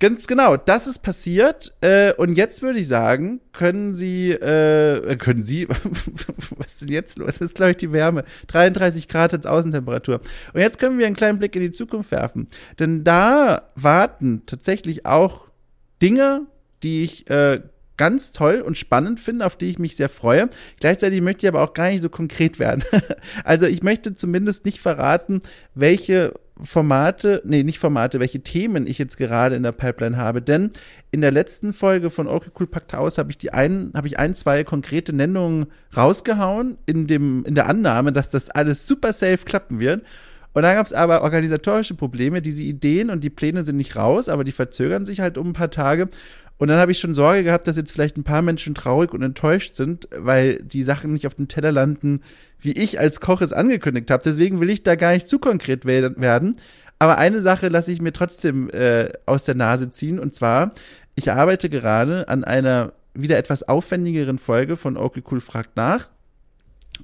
Ganz 0.00 0.26
genau, 0.26 0.56
das 0.56 0.86
ist 0.86 1.02
passiert. 1.02 1.72
Äh, 1.80 2.12
und 2.14 2.34
jetzt 2.34 2.62
würde 2.62 2.80
ich 2.80 2.88
sagen, 2.88 3.40
können 3.52 3.94
Sie, 3.94 4.32
äh, 4.32 5.16
können 5.16 5.42
Sie, 5.42 5.68
was 6.56 6.72
ist 6.72 6.80
denn 6.82 6.88
jetzt 6.88 7.16
los? 7.16 7.32
Das 7.38 7.40
ist, 7.40 7.54
glaube 7.54 7.72
ich, 7.72 7.76
die 7.76 7.92
Wärme. 7.92 8.24
33 8.48 9.08
Grad 9.08 9.32
als 9.32 9.46
Außentemperatur. 9.46 10.20
Und 10.52 10.60
jetzt 10.60 10.78
können 10.78 10.98
wir 10.98 11.06
einen 11.06 11.16
kleinen 11.16 11.38
Blick 11.38 11.54
in 11.54 11.62
die 11.62 11.70
Zukunft 11.70 12.10
werfen. 12.10 12.48
Denn 12.78 13.04
da 13.04 13.70
warten 13.76 14.42
tatsächlich 14.46 15.06
auch 15.06 15.46
Dinge, 16.02 16.46
die 16.82 17.04
ich 17.04 17.30
äh, 17.30 17.60
ganz 17.96 18.32
toll 18.32 18.60
und 18.60 18.76
spannend 18.76 19.20
finde, 19.20 19.46
auf 19.46 19.56
die 19.56 19.70
ich 19.70 19.78
mich 19.78 19.96
sehr 19.96 20.08
freue. 20.08 20.48
Gleichzeitig 20.80 21.20
möchte 21.20 21.46
ich 21.46 21.48
aber 21.48 21.62
auch 21.62 21.74
gar 21.74 21.90
nicht 21.90 22.02
so 22.02 22.08
konkret 22.08 22.58
werden. 22.58 22.84
also 23.44 23.66
ich 23.66 23.82
möchte 23.82 24.14
zumindest 24.14 24.64
nicht 24.64 24.80
verraten, 24.80 25.40
welche 25.74 26.34
Formate, 26.62 27.42
nee, 27.44 27.64
nicht 27.64 27.80
Formate, 27.80 28.20
welche 28.20 28.40
Themen 28.40 28.86
ich 28.86 28.98
jetzt 28.98 29.16
gerade 29.16 29.56
in 29.56 29.64
der 29.64 29.72
Pipeline 29.72 30.16
habe, 30.16 30.40
denn 30.40 30.70
in 31.10 31.20
der 31.20 31.32
letzten 31.32 31.72
Folge 31.72 32.10
von 32.10 32.28
Okay 32.28 32.50
Cool 32.58 32.68
Packt 32.68 32.94
Aus 32.94 33.18
habe 33.18 33.30
ich 33.30 33.38
die 33.38 33.52
einen, 33.52 33.92
habe 33.94 34.06
ich 34.06 34.20
ein, 34.20 34.34
zwei 34.34 34.62
konkrete 34.62 35.12
Nennungen 35.12 35.66
rausgehauen 35.96 36.78
in 36.86 37.08
dem, 37.08 37.44
in 37.44 37.56
der 37.56 37.66
Annahme, 37.66 38.12
dass 38.12 38.28
das 38.28 38.50
alles 38.50 38.86
super 38.86 39.12
safe 39.12 39.38
klappen 39.38 39.80
wird. 39.80 40.04
Und 40.52 40.62
dann 40.62 40.76
gab 40.76 40.86
es 40.86 40.92
aber 40.92 41.22
organisatorische 41.22 41.94
Probleme. 41.94 42.40
Diese 42.40 42.62
Ideen 42.62 43.10
und 43.10 43.24
die 43.24 43.30
Pläne 43.30 43.64
sind 43.64 43.76
nicht 43.76 43.96
raus, 43.96 44.28
aber 44.28 44.44
die 44.44 44.52
verzögern 44.52 45.04
sich 45.04 45.18
halt 45.18 45.36
um 45.36 45.48
ein 45.48 45.52
paar 45.52 45.70
Tage. 45.70 46.08
Und 46.56 46.68
dann 46.68 46.78
habe 46.78 46.92
ich 46.92 46.98
schon 46.98 47.14
Sorge 47.14 47.44
gehabt, 47.44 47.66
dass 47.66 47.76
jetzt 47.76 47.92
vielleicht 47.92 48.16
ein 48.16 48.24
paar 48.24 48.42
Menschen 48.42 48.74
traurig 48.74 49.12
und 49.12 49.22
enttäuscht 49.22 49.74
sind, 49.74 50.08
weil 50.16 50.62
die 50.62 50.82
Sachen 50.84 51.12
nicht 51.12 51.26
auf 51.26 51.34
den 51.34 51.48
Teller 51.48 51.72
landen, 51.72 52.22
wie 52.60 52.72
ich 52.72 53.00
als 53.00 53.20
Koch 53.20 53.40
es 53.40 53.52
angekündigt 53.52 54.10
habe. 54.10 54.22
Deswegen 54.24 54.60
will 54.60 54.70
ich 54.70 54.82
da 54.82 54.94
gar 54.94 55.12
nicht 55.12 55.28
zu 55.28 55.38
konkret 55.38 55.84
werden. 55.84 56.56
Aber 56.98 57.18
eine 57.18 57.40
Sache 57.40 57.68
lasse 57.68 57.90
ich 57.90 58.00
mir 58.00 58.12
trotzdem 58.12 58.70
äh, 58.70 59.10
aus 59.26 59.44
der 59.44 59.56
Nase 59.56 59.90
ziehen. 59.90 60.18
Und 60.20 60.34
zwar, 60.34 60.70
ich 61.16 61.32
arbeite 61.32 61.68
gerade 61.68 62.28
an 62.28 62.44
einer 62.44 62.92
wieder 63.14 63.36
etwas 63.36 63.62
aufwendigeren 63.64 64.38
Folge 64.38 64.76
von 64.76 64.96
Okay 64.96 65.22
Cool 65.28 65.40
fragt 65.40 65.76
nach 65.76 66.10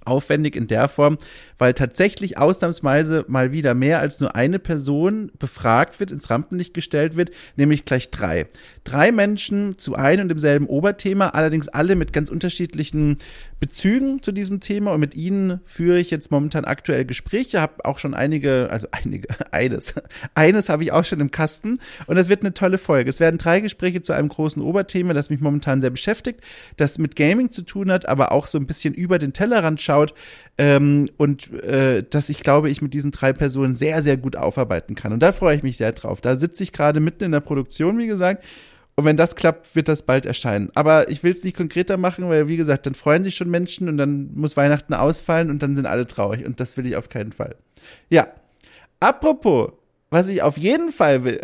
aufwendig 0.04 0.56
in 0.56 0.66
der 0.66 0.88
Form, 0.88 1.18
weil 1.58 1.74
tatsächlich 1.74 2.38
ausnahmsweise 2.38 3.24
mal 3.28 3.52
wieder 3.52 3.74
mehr 3.74 4.00
als 4.00 4.20
nur 4.20 4.34
eine 4.34 4.58
Person 4.58 5.30
befragt 5.38 6.00
wird, 6.00 6.10
ins 6.10 6.30
Rampenlicht 6.30 6.74
gestellt 6.74 7.16
wird, 7.16 7.30
nämlich 7.56 7.84
gleich 7.84 8.10
drei. 8.10 8.46
Drei 8.84 9.12
Menschen 9.12 9.78
zu 9.78 9.94
einem 9.94 10.22
und 10.22 10.28
demselben 10.28 10.66
Oberthema, 10.66 11.28
allerdings 11.28 11.68
alle 11.68 11.96
mit 11.96 12.12
ganz 12.12 12.30
unterschiedlichen 12.30 13.16
Bezügen 13.60 14.22
zu 14.22 14.32
diesem 14.32 14.60
Thema 14.60 14.92
und 14.92 15.00
mit 15.00 15.14
ihnen 15.14 15.60
führe 15.64 15.98
ich 15.98 16.10
jetzt 16.10 16.30
momentan 16.30 16.64
aktuell 16.64 17.04
Gespräche, 17.04 17.60
habe 17.60 17.84
auch 17.84 17.98
schon 17.98 18.14
einige, 18.14 18.68
also 18.70 18.88
einige, 18.90 19.28
eines, 19.52 19.94
eines 20.34 20.70
habe 20.70 20.82
ich 20.82 20.92
auch 20.92 21.04
schon 21.04 21.20
im 21.20 21.30
Kasten 21.30 21.78
und 22.06 22.16
es 22.16 22.30
wird 22.30 22.42
eine 22.42 22.54
tolle 22.54 22.78
Folge. 22.78 23.10
Es 23.10 23.20
werden 23.20 23.36
drei 23.36 23.60
Gespräche 23.60 24.00
zu 24.00 24.14
einem 24.14 24.28
großen 24.28 24.62
Oberthema, 24.62 25.12
das 25.12 25.28
mich 25.28 25.40
momentan 25.40 25.82
sehr 25.82 25.90
beschäftigt, 25.90 26.40
das 26.78 26.98
mit 26.98 27.16
Gaming 27.16 27.50
zu 27.50 27.62
tun 27.62 27.90
hat, 27.90 28.08
aber 28.08 28.32
auch 28.32 28.46
so 28.46 28.56
ein 28.56 28.66
bisschen 28.66 28.94
über 28.94 29.18
den 29.18 29.34
Tellerrand 29.34 29.79
schaut 29.80 30.14
ähm, 30.58 31.08
und 31.16 31.52
äh, 31.62 32.02
dass 32.08 32.28
ich 32.28 32.42
glaube, 32.42 32.70
ich 32.70 32.82
mit 32.82 32.94
diesen 32.94 33.10
drei 33.10 33.32
Personen 33.32 33.74
sehr, 33.74 34.02
sehr 34.02 34.16
gut 34.16 34.36
aufarbeiten 34.36 34.94
kann 34.94 35.12
und 35.12 35.20
da 35.20 35.32
freue 35.32 35.56
ich 35.56 35.62
mich 35.62 35.76
sehr 35.76 35.92
drauf. 35.92 36.20
Da 36.20 36.36
sitze 36.36 36.62
ich 36.62 36.72
gerade 36.72 37.00
mitten 37.00 37.24
in 37.24 37.32
der 37.32 37.40
Produktion, 37.40 37.98
wie 37.98 38.06
gesagt, 38.06 38.44
und 39.00 39.06
wenn 39.06 39.16
das 39.16 39.34
klappt, 39.34 39.74
wird 39.74 39.88
das 39.88 40.02
bald 40.02 40.26
erscheinen. 40.26 40.70
Aber 40.74 41.08
ich 41.08 41.22
will 41.22 41.32
es 41.32 41.42
nicht 41.42 41.56
konkreter 41.56 41.96
machen, 41.96 42.28
weil, 42.28 42.48
wie 42.48 42.58
gesagt, 42.58 42.84
dann 42.84 42.94
freuen 42.94 43.24
sich 43.24 43.34
schon 43.34 43.48
Menschen 43.48 43.88
und 43.88 43.96
dann 43.96 44.30
muss 44.34 44.58
Weihnachten 44.58 44.92
ausfallen 44.92 45.48
und 45.48 45.62
dann 45.62 45.74
sind 45.74 45.86
alle 45.86 46.06
traurig. 46.06 46.44
Und 46.44 46.60
das 46.60 46.76
will 46.76 46.84
ich 46.84 46.96
auf 46.96 47.08
keinen 47.08 47.32
Fall. 47.32 47.56
Ja. 48.10 48.28
Apropos, 48.98 49.72
was 50.10 50.28
ich 50.28 50.42
auf 50.42 50.58
jeden 50.58 50.92
Fall 50.92 51.24
will. 51.24 51.40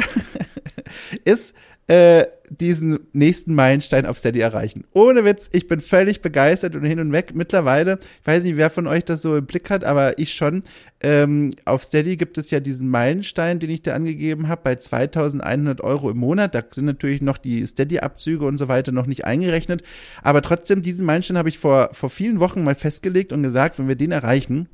ist 1.25 1.55
äh, 1.89 2.27
diesen 2.49 3.01
nächsten 3.13 3.55
Meilenstein 3.55 4.07
auf 4.07 4.19
Steady 4.19 4.41
erreichen. 4.41 4.85
Ohne 4.93 5.25
Witz, 5.25 5.49
ich 5.53 5.67
bin 5.67 5.81
völlig 5.81 6.21
begeistert 6.21 6.77
und 6.77 6.85
hin 6.85 7.01
und 7.01 7.13
weg. 7.13 7.33
Mittlerweile, 7.35 7.99
ich 8.21 8.27
weiß 8.27 8.45
nicht, 8.45 8.57
wer 8.57 8.71
von 8.71 8.87
euch 8.87 9.05
das 9.05 9.23
so 9.23 9.37
im 9.37 9.47
Blick 9.47 9.71
hat, 9.71 9.85
aber 9.85 10.19
ich 10.19 10.35
schon. 10.35 10.63
Ähm, 11.01 11.51
auf 11.65 11.85
Steady 11.85 12.17
gibt 12.17 12.39
es 12.39 12.51
ja 12.51 12.61
diesen 12.61 12.89
Meilenstein, 12.89 13.59
den 13.59 13.71
ich 13.71 13.83
da 13.83 13.95
angegeben 13.95 14.49
habe, 14.49 14.63
bei 14.65 14.77
2100 14.77 15.81
Euro 15.81 16.11
im 16.11 16.19
Monat. 16.19 16.55
Da 16.55 16.63
sind 16.71 16.87
natürlich 16.87 17.23
noch 17.23 17.39
die 17.39 17.67
Steady-Abzüge 17.67 18.45
und 18.45 18.59
so 18.59 18.69
weiter 18.69 18.93
noch 18.93 19.07
nicht 19.07 19.25
eingerechnet. 19.25 19.83
Aber 20.23 20.43
trotzdem, 20.43 20.83
diesen 20.83 21.07
Meilenstein 21.07 21.39
habe 21.39 21.49
ich 21.49 21.59
vor, 21.59 21.91
vor 21.93 22.11
vielen 22.11 22.41
Wochen 22.41 22.65
mal 22.65 22.75
festgelegt 22.75 23.33
und 23.33 23.43
gesagt, 23.43 23.79
wenn 23.79 23.89
wir 23.89 23.97
den 23.97 24.13
erreichen, 24.13 24.69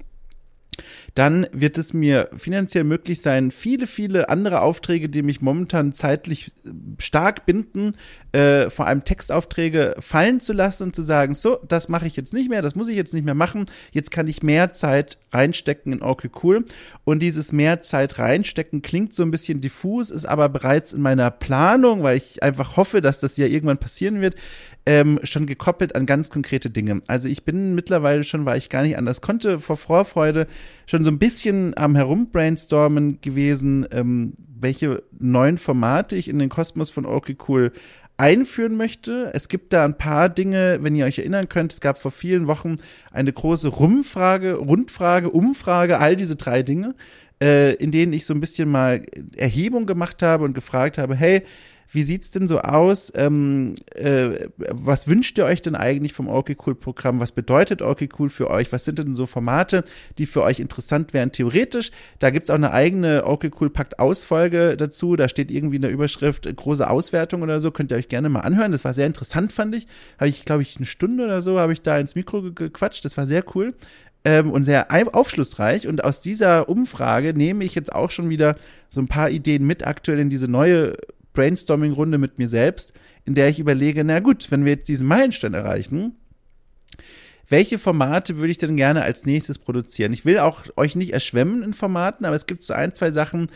dann 1.15 1.47
wird 1.53 1.77
es 1.77 1.93
mir 1.93 2.31
finanziell 2.37 2.85
möglich 2.85 3.21
sein, 3.21 3.51
viele, 3.51 3.87
viele 3.87 4.29
andere 4.29 4.63
Aufträge, 4.63 5.09
die 5.09 5.23
mich 5.23 5.43
momentan 5.43 5.93
zeitlich 5.93 6.53
stark 6.99 7.45
binden, 7.45 7.97
äh, 8.33 8.71
vor 8.71 8.87
allem 8.87 9.05
Textaufträge 9.05 9.97
fallen 9.99 10.41
zu 10.41 10.55
lassen 10.55 10.85
und 10.85 10.97
zu 10.97 11.03
sagen, 11.03 11.35
so, 11.35 11.59
das 11.69 11.91
mache 11.91 12.07
ich 12.07 12.17
jetzt 12.17 12.33
nicht 12.33 12.49
mehr, 12.49 12.63
das 12.63 12.75
muss 12.75 12.89
ich 12.89 12.97
jetzt 12.97 13.13
nicht 13.13 13.25
mehr 13.25 13.35
machen, 13.35 13.67
jetzt 13.91 14.11
kann 14.11 14.27
ich 14.27 14.43
mehr 14.43 14.73
Zeit 14.73 15.19
reinstecken 15.33 15.93
in 15.93 16.03
Okay 16.03 16.31
Cool. 16.43 16.65
Und 17.05 17.21
dieses 17.21 17.53
mehr 17.53 17.83
Zeit 17.83 18.19
reinstecken 18.19 18.81
klingt 18.81 19.15
so 19.15 19.23
ein 19.23 19.31
bisschen 19.31 19.61
diffus, 19.61 20.09
ist 20.09 20.25
aber 20.25 20.49
bereits 20.49 20.95
in 20.95 21.03
meiner 21.03 21.31
Planung, 21.31 22.03
weil 22.03 22.17
ich 22.17 22.43
einfach 22.43 22.77
hoffe, 22.77 23.03
dass 23.03 23.21
das 23.21 23.37
ja 23.37 23.47
irgendwann 23.47 23.79
passieren 23.79 24.21
wird, 24.23 24.37
ähm, 24.85 25.21
schon 25.23 25.47
gekoppelt 25.47 25.95
an 25.95 26.07
ganz 26.07 26.31
konkrete 26.31 26.71
Dinge. 26.71 27.03
Also 27.07 27.29
ich 27.29 27.45
bin 27.45 27.75
mittlerweile 27.75 28.25
schon, 28.25 28.45
weil 28.45 28.59
ich 28.59 28.69
gar 28.69 28.83
nicht 28.83 28.97
anders 28.97 29.21
konnte, 29.21 29.59
vor 29.59 29.77
Vorfreude 29.77 30.47
schon 30.87 31.05
so 31.05 31.11
ein 31.11 31.19
bisschen 31.19 31.77
am 31.77 31.95
Herumbrainstormen 31.95 33.21
gewesen, 33.21 33.87
ähm, 33.93 34.35
welche 34.59 35.03
neuen 35.19 35.59
Formate 35.59 36.17
ich 36.17 36.29
in 36.29 36.39
den 36.39 36.49
Kosmos 36.49 36.91
von 36.91 37.07
Okay 37.07 37.37
Cool 37.49 37.73
einführen 38.17 38.77
möchte. 38.77 39.31
Es 39.35 39.49
gibt 39.49 39.73
da 39.73 39.85
ein 39.85 39.99
paar 39.99 40.29
Dinge, 40.29 40.79
wenn 40.83 40.95
ihr 40.95 41.07
euch 41.07 41.19
erinnern 41.19 41.49
könnt, 41.49 41.73
es 41.73 41.81
gab 41.81 41.99
vor 41.99 42.11
vielen 42.11 42.47
Wochen 42.47 42.77
eine 43.11 43.33
große 43.33 43.69
Rumfrage, 43.69 44.55
Rundfrage, 44.55 45.31
Umfrage, 45.31 45.99
all 45.99 46.15
diese 46.17 46.37
drei 46.37 46.63
Dinge, 46.63 46.95
äh, 47.43 47.75
in 47.75 47.91
denen 47.91 48.13
ich 48.13 48.27
so 48.27 48.35
ein 48.35 48.41
bisschen 48.41 48.71
mal 48.71 49.05
Erhebung 49.37 49.87
gemacht 49.87 50.23
habe 50.23 50.45
und 50.45 50.55
gefragt 50.55 50.99
habe, 50.99 51.15
hey, 51.17 51.43
wie 51.93 52.03
sieht's 52.03 52.31
denn 52.31 52.49
so 52.49 52.61
aus? 52.61 53.13
Ähm, 53.15 53.75
äh, 53.95 54.49
was 54.57 55.09
wünscht 55.09 55.37
ihr 55.37 55.45
euch 55.45 55.61
denn 55.61 55.75
eigentlich 55.75 56.15
vom 56.15 56.29
Okay 56.29 56.57
Cool 56.67 56.75
Programm? 56.75 57.21
Was 57.21 57.33
bedeutet 57.33 57.83
Okay 57.83 58.09
Cool 58.19 58.31
für 58.31 58.51
euch? 58.51 58.73
Was 58.73 58.87
sind 58.87 58.99
denn 58.99 59.15
so 59.15 59.27
Formate, 59.27 59.85
die 60.17 60.27
für 60.27 60.43
euch 60.43 60.59
interessant 60.59 61.13
wären 61.13 61.33
theoretisch? 61.33 61.91
Da 62.19 62.31
gibt's 62.31 62.49
auch 62.49 62.55
eine 62.55 62.73
eigene 62.73 63.27
Okay 63.27 63.51
Cool 63.61 63.69
Pakt 63.69 63.99
Ausfolge 63.99 64.77
dazu. 64.77 65.17
Da 65.17 65.29
steht 65.29 65.51
irgendwie 65.51 65.77
in 65.77 65.83
der 65.83 65.91
Überschrift 65.91 66.47
äh, 66.47 66.55
große 66.55 66.89
Auswertung 66.89 67.43
oder 67.43 67.61
so. 67.61 67.71
Könnt 67.71 67.91
ihr 67.91 67.99
euch 67.99 68.09
gerne 68.09 68.31
mal 68.31 68.41
anhören. 68.41 68.73
Das 68.73 68.85
war 68.85 68.95
sehr 68.95 69.07
interessant, 69.07 69.53
fand 69.53 69.75
ich. 69.75 69.87
Habe 70.19 70.31
ich, 70.31 70.47
glaube 70.47 70.63
ich, 70.63 70.77
eine 70.77 70.87
Stunde 70.87 71.25
oder 71.25 71.43
so 71.43 71.59
habe 71.59 71.75
ich 71.75 71.83
da 71.83 71.99
ins 71.99 72.15
Mikro 72.15 72.53
gequatscht. 72.53 73.05
Das 73.05 73.19
war 73.19 73.27
sehr 73.27 73.45
cool. 73.55 73.75
Ähm, 74.25 74.51
und 74.51 74.63
sehr 74.65 74.87
aufschlussreich. 75.15 75.89
Und 75.89 76.05
aus 76.05 76.21
dieser 76.21 76.69
Umfrage 76.69 77.35
nehme 77.35 77.65
ich 77.65 77.75
jetzt 77.75 77.93
auch 77.93 78.11
schon 78.11 78.31
wieder 78.31 78.57
so 78.89 79.01
ein 79.01 79.09
paar 79.09 79.31
Ideen 79.31 79.67
mit 79.67 79.87
aktuell 79.87 80.21
in 80.21 80.31
diese 80.31 80.49
neue 80.49 80.97
Brainstorming-Runde 81.33 82.19
mit 82.19 82.39
mir 82.39 82.49
selbst, 82.49 82.93
in 83.25 83.35
der 83.35 83.49
ich 83.49 83.59
überlege, 83.59 84.05
na 84.05 84.21
gut, 84.21 84.51
wenn 84.51 84.65
wir 84.65 84.73
jetzt 84.73 84.89
diesen 84.89 85.07
Meilenstein 85.07 85.55
erreichen, 85.55 86.17
welche 87.49 87.79
Formate 87.79 88.37
würde 88.37 88.51
ich 88.51 88.59
denn 88.59 88.77
gerne 88.77 89.03
als 89.03 89.27
nächstes 89.27 89.59
produzieren? 89.59 90.13
Ich 90.13 90.25
will 90.25 90.39
auch 90.39 90.65
euch 90.77 90.97
nicht 90.97 91.13
erschwemmen 91.13 91.63
in 91.63 91.75
Formaten, 91.75 92.25
aber 92.25 92.37
es 92.37 92.47
gibt 92.47 92.63
so 92.63 92.73
ein, 92.73 92.95
zwei 92.95 93.11
Sachen, 93.11 93.51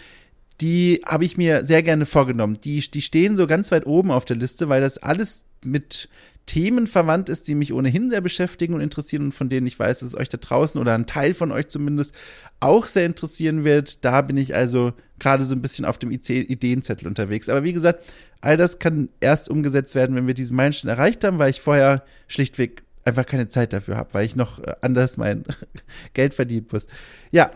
die 0.61 1.03
habe 1.07 1.25
ich 1.25 1.37
mir 1.37 1.65
sehr 1.65 1.83
gerne 1.83 2.07
vorgenommen. 2.07 2.59
Die, 2.63 2.81
die 2.81 3.03
stehen 3.03 3.37
so 3.37 3.47
ganz 3.47 3.71
weit 3.73 3.87
oben 3.87 4.11
auf 4.11 4.25
der 4.25 4.37
Liste, 4.37 4.69
weil 4.69 4.81
das 4.81 4.99
alles 4.99 5.47
mit 5.65 6.09
Themen 6.47 6.87
verwandt 6.87 7.29
ist, 7.29 7.49
die 7.49 7.55
mich 7.55 7.73
ohnehin 7.73 8.09
sehr 8.09 8.21
beschäftigen 8.21 8.75
und 8.75 8.81
interessieren 8.81 9.25
und 9.25 9.33
von 9.33 9.49
denen 9.49 9.67
ich 9.67 9.79
weiß, 9.79 10.01
dass 10.01 10.09
es 10.09 10.15
euch 10.15 10.29
da 10.29 10.39
draußen 10.39 10.81
oder 10.81 10.95
ein 10.95 11.07
Teil 11.07 11.35
von 11.35 11.51
euch 11.51 11.69
zumindest 11.69 12.15
auch 12.61 12.87
sehr 12.87 13.05
interessieren 13.05 13.65
wird. 13.65 14.05
Da 14.05 14.23
bin 14.23 14.37
ich 14.37 14.55
also 14.55 14.93
gerade 15.19 15.45
so 15.45 15.55
ein 15.55 15.63
bisschen 15.63 15.85
auf 15.85 15.99
dem 15.99 16.11
Ideenzettel 16.11 17.09
unterwegs. 17.09 17.49
Aber 17.49 17.65
wie 17.65 17.73
gesagt, 17.73 18.05
all 18.41 18.57
das 18.57 18.79
kann 18.79 19.09
erst 19.21 19.49
umgesetzt 19.49 19.95
werden, 19.95 20.17
wenn 20.17 20.27
wir 20.27 20.35
diesen 20.35 20.57
Meilenstein 20.57 20.91
erreicht 20.91 21.25
haben, 21.25 21.39
weil 21.39 21.51
ich 21.51 21.61
vorher 21.61 22.05
schlichtweg 22.29 22.83
einfach 23.05 23.27
keine 23.27 23.49
Zeit 23.49 23.73
dafür 23.73 23.97
habe, 23.97 24.15
weil 24.15 24.27
ich 24.27 24.37
noch 24.37 24.59
äh, 24.59 24.75
anders 24.81 25.17
mein 25.17 25.45
Geld 26.15 26.35
verdienen 26.35 26.67
muss. 26.71 26.87
Ja, 27.31 27.51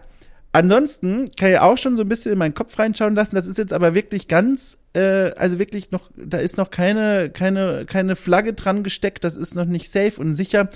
Ansonsten 0.53 1.31
kann 1.39 1.53
ich 1.53 1.59
auch 1.59 1.79
schon 1.79 1.97
so 1.97 2.03
ein 2.03 2.09
bisschen 2.09 2.33
in 2.33 2.39
meinen 2.39 2.55
Kopf 2.55 2.77
reinschauen 2.77 3.15
lassen. 3.15 3.37
Das 3.37 3.47
ist 3.47 3.57
jetzt 3.57 3.73
aber 3.73 3.95
wirklich 3.95 4.27
ganz, 4.27 4.79
äh, 4.95 5.31
also 5.37 5.61
wirklich 5.61 5.93
noch, 5.93 6.11
da 6.17 6.39
ist 6.39 6.57
noch 6.57 6.73
keine, 6.73 7.31
keine, 7.31 7.87
keine 7.87 8.17
Flagge 8.17 8.53
dran 8.53 8.83
gesteckt. 8.83 9.23
Das 9.23 9.37
ist 9.37 9.55
noch 9.55 9.65
nicht 9.65 9.91
safe 9.91 10.21
und 10.21 10.35
sicher. 10.35 10.69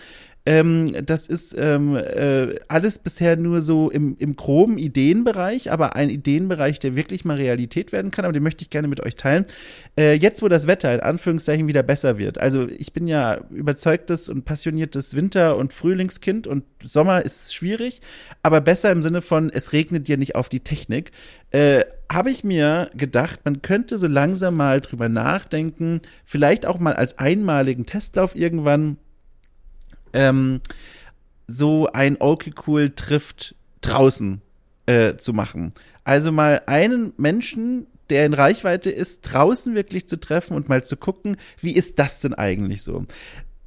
Ähm, 0.47 0.95
das 1.07 1.27
ist 1.27 1.57
ähm, 1.59 1.97
äh, 1.97 2.61
alles 2.69 2.99
bisher 2.99 3.37
nur 3.37 3.63
so 3.63 3.91
im, 3.91 4.15
im 4.19 4.37
groben 4.37 4.77
Ideenbereich, 4.77 5.73
aber 5.73 5.97
ein 5.97 6.11
Ideenbereich, 6.11 6.79
der 6.79 6.97
wirklich 6.97 7.25
mal 7.25 7.37
Realität 7.37 7.93
werden 7.93 8.11
kann, 8.11 8.27
aber 8.27 8.33
den 8.33 8.43
möchte 8.43 8.63
ich 8.63 8.69
gerne 8.69 8.87
mit 8.87 9.01
euch 9.01 9.17
teilen. 9.17 9.47
Äh, 9.97 10.15
jetzt, 10.15 10.43
wo 10.43 10.49
das 10.49 10.67
Wetter 10.67 10.93
in 10.93 11.01
Anführungszeichen 11.01 11.67
wieder 11.67 11.83
besser 11.83 12.19
wird, 12.19 12.37
also 12.37 12.69
ich 12.69 12.93
bin 12.93 13.07
ja 13.07 13.39
überzeugtes 13.51 14.29
und 14.29 14.45
passioniertes 14.45 15.15
Winter- 15.17 15.57
und 15.57 15.73
Frühlingskind 15.73 16.47
und 16.47 16.65
Sommer 16.83 17.25
ist 17.25 17.55
schwierig, 17.55 18.03
aber 18.43 18.61
besser 18.61 18.93
im 18.93 19.01
Sinne 19.01 19.23
von, 19.23 19.49
es 19.49 19.73
regnet 19.73 20.09
dir 20.09 20.19
nicht 20.19 20.35
auf 20.35 20.51
die 20.51 20.61
Technik. 20.61 21.13
Äh, 21.53 21.85
habe 22.13 22.31
ich 22.31 22.45
mir 22.45 22.91
gedacht, 22.95 23.41
man 23.45 23.63
könnte 23.63 23.97
so 23.97 24.09
langsam 24.09 24.57
mal 24.57 24.83
drüber 24.83 25.09
nachdenken, 25.09 26.01
vielleicht 26.27 26.67
auch 26.67 26.79
mal 26.79 26.95
als 26.95 27.19
einmaligen 27.19 27.87
Testlauf 27.87 28.37
irgendwann 28.37 28.99
ähm, 30.15 30.61
so 31.47 31.89
ein 31.93 32.17
Okay 32.21 32.55
Cool 32.67 32.91
trifft 32.91 33.55
draußen 33.83 34.41
äh, 34.87 35.17
zu 35.17 35.33
machen. 35.33 35.73
Also 36.05 36.33
mal 36.33 36.63
einen 36.67 37.13
Menschen, 37.17 37.87
der 38.11 38.27
in 38.27 38.35
Reichweite 38.35 38.91
ist, 38.91 39.23
draußen 39.23 39.75
wirklich 39.75 40.09
zu 40.09 40.19
treffen 40.19 40.55
und 40.55 40.69
mal 40.69 40.85
zu 40.85 40.97
gucken, 40.97 41.37
wie 41.61 41.73
ist 41.73 41.99
das 41.99 42.21
denn 42.21 42.35
eigentlich 42.35 42.83
so? 42.83 43.07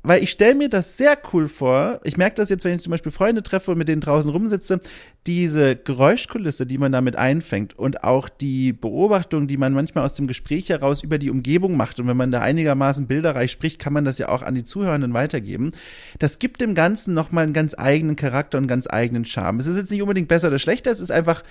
Weil 0.04 0.24
ich 0.24 0.32
stelle 0.32 0.56
mir 0.56 0.70
das 0.70 0.98
sehr 0.98 1.18
cool 1.34 1.48
vor. 1.48 2.00
Ich 2.04 2.18
merke 2.18 2.38
das 2.38 2.50
jetzt, 2.50 2.63
wenn 2.63 2.75
ich 2.75 2.82
zum 2.82 2.92
Beispiel 2.92 3.12
Freunde 3.12 3.44
treffe 3.44 3.72
und 3.72 3.77
mit 3.77 3.88
denen 3.88 4.01
draußen 4.01 4.32
rumsitze, 4.32 4.80
diese 5.25 5.75
Geräuschkulisse, 5.75 6.66
die 6.66 6.77
man 6.77 6.92
damit 6.92 7.16
einfängt 7.18 7.77
und 7.77 8.04
auch 8.04 8.30
die 8.30 8.72
Beobachtung, 8.72 9.48
die 9.48 9.58
man 9.58 9.74
manchmal 9.74 10.06
aus 10.06 10.16
dem 10.16 10.27
Gespräch 10.27 10.70
heraus 10.70 11.04
über 11.04 11.18
die 11.18 11.30
Umgebung 11.30 11.75
macht. 11.75 12.00
Und 12.00 12.08
wenn 12.08 12.18
man 12.18 12.32
da 12.32 12.42
einigermaßen 12.42 13.08
bilderreich 13.08 13.51
spricht, 13.51 13.80
kann 13.80 13.94
man 13.94 14.06
das 14.06 14.18
ja 14.18 14.30
auch 14.30 14.44
an 14.44 14.56
die 14.56 14.63
Zuhörenden 14.63 15.13
weitergeben. 15.13 15.74
Das 16.20 16.39
gibt 16.39 16.62
dem 16.62 16.74
Ganzen 16.74 17.13
nochmal 17.13 17.44
einen 17.44 17.54
ganz 17.54 17.75
eigenen 17.77 18.16
Charakter 18.16 18.58
und 18.58 18.63
einen 18.63 18.70
ganz 18.70 18.88
eigenen 18.89 19.25
Charme. 19.25 19.60
Es 19.60 19.68
ist 19.68 19.77
jetzt 19.77 19.92
nicht 19.92 20.01
unbedingt 20.01 20.30
besser 20.30 20.48
oder 20.48 20.60
schlechter, 20.60 20.92
es 20.92 21.01
ist 21.01 21.12
einfach 21.12 21.44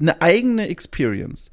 eine 0.00 0.20
eigene 0.20 0.68
Experience. 0.68 1.50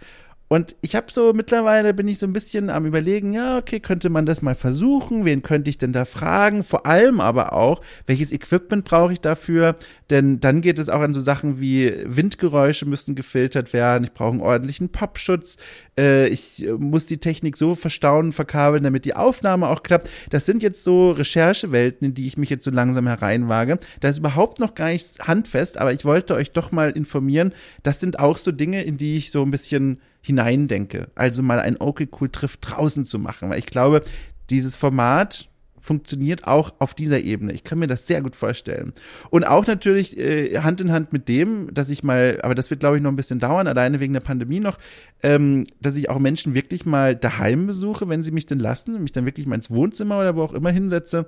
Und 0.49 0.75
ich 0.81 0.95
habe 0.95 1.11
so 1.11 1.31
mittlerweile 1.31 1.93
bin 1.93 2.07
ich 2.07 2.17
so 2.17 2.25
ein 2.25 2.33
bisschen 2.33 2.71
am 2.71 2.87
überlegen, 2.87 3.33
ja, 3.33 3.59
okay, 3.59 3.79
könnte 3.79 4.09
man 4.09 4.25
das 4.25 4.41
mal 4.41 4.55
versuchen? 4.55 5.23
Wen 5.23 5.43
könnte 5.43 5.69
ich 5.69 5.77
denn 5.77 5.93
da 5.93 6.05
fragen? 6.05 6.63
Vor 6.63 6.87
allem 6.87 7.21
aber 7.21 7.53
auch, 7.53 7.81
welches 8.07 8.31
Equipment 8.31 8.83
brauche 8.83 9.13
ich 9.13 9.21
dafür? 9.21 9.75
Denn 10.09 10.39
dann 10.39 10.61
geht 10.61 10.79
es 10.79 10.89
auch 10.89 11.01
an 11.01 11.13
so 11.13 11.21
Sachen 11.21 11.59
wie 11.59 11.93
Windgeräusche 12.03 12.87
müssen 12.87 13.13
gefiltert 13.13 13.73
werden. 13.73 14.05
Ich 14.05 14.13
brauche 14.13 14.31
einen 14.31 14.41
ordentlichen 14.41 14.89
Popschutz. 14.89 15.57
Äh, 15.95 16.29
ich 16.29 16.67
muss 16.79 17.05
die 17.05 17.19
Technik 17.19 17.55
so 17.55 17.75
verstauen, 17.75 18.31
verkabeln, 18.31 18.83
damit 18.83 19.05
die 19.05 19.15
Aufnahme 19.15 19.67
auch 19.67 19.83
klappt. 19.83 20.09
Das 20.31 20.47
sind 20.47 20.63
jetzt 20.63 20.83
so 20.83 21.11
Recherchewelten, 21.11 22.07
in 22.07 22.13
die 22.15 22.25
ich 22.25 22.39
mich 22.39 22.49
jetzt 22.49 22.65
so 22.65 22.71
langsam 22.71 23.05
hereinwage. 23.05 23.77
Da 23.99 24.09
ist 24.09 24.17
überhaupt 24.17 24.59
noch 24.59 24.73
gar 24.73 24.89
nichts 24.89 25.19
handfest, 25.19 25.77
aber 25.77 25.93
ich 25.93 26.05
wollte 26.05 26.33
euch 26.33 26.53
doch 26.53 26.71
mal 26.71 26.89
informieren. 26.89 27.53
Das 27.83 27.99
sind 27.99 28.17
auch 28.17 28.39
so 28.39 28.51
Dinge, 28.51 28.83
in 28.83 28.97
die 28.97 29.15
ich 29.15 29.29
so 29.29 29.43
ein 29.43 29.51
bisschen 29.51 29.99
hineindenke. 30.21 31.09
Also 31.15 31.43
mal 31.43 31.59
ein 31.59 31.77
Okay 31.79 32.07
Cool 32.19 32.29
Triff 32.29 32.57
draußen 32.57 33.05
zu 33.05 33.19
machen, 33.19 33.49
weil 33.49 33.59
ich 33.59 33.65
glaube, 33.65 34.03
dieses 34.49 34.75
Format 34.75 35.49
funktioniert 35.79 36.45
auch 36.45 36.73
auf 36.79 36.93
dieser 36.93 37.19
Ebene. 37.21 37.53
Ich 37.53 37.63
kann 37.63 37.79
mir 37.79 37.87
das 37.87 38.05
sehr 38.05 38.21
gut 38.21 38.35
vorstellen. 38.35 38.93
Und 39.29 39.45
auch 39.45 39.65
natürlich 39.65 40.17
äh, 40.17 40.59
Hand 40.59 40.81
in 40.81 40.91
Hand 40.91 41.13
mit 41.13 41.27
dem, 41.27 41.73
dass 41.73 41.89
ich 41.89 42.03
mal, 42.03 42.39
aber 42.43 42.53
das 42.53 42.69
wird 42.69 42.81
glaube 42.81 42.97
ich 42.97 43.03
noch 43.03 43.11
ein 43.11 43.15
bisschen 43.15 43.39
dauern, 43.39 43.67
alleine 43.67 43.99
wegen 43.99 44.13
der 44.13 44.19
Pandemie 44.19 44.59
noch, 44.59 44.77
ähm, 45.23 45.65
dass 45.81 45.95
ich 45.95 46.09
auch 46.09 46.19
Menschen 46.19 46.53
wirklich 46.53 46.85
mal 46.85 47.15
daheim 47.15 47.67
besuche, 47.67 48.09
wenn 48.09 48.23
sie 48.23 48.31
mich 48.31 48.45
denn 48.45 48.59
lassen, 48.59 49.01
mich 49.01 49.13
dann 49.13 49.25
wirklich 49.25 49.47
mal 49.47 49.55
ins 49.55 49.71
Wohnzimmer 49.71 50.19
oder 50.19 50.35
wo 50.35 50.43
auch 50.43 50.53
immer 50.53 50.71
hinsetze 50.71 51.25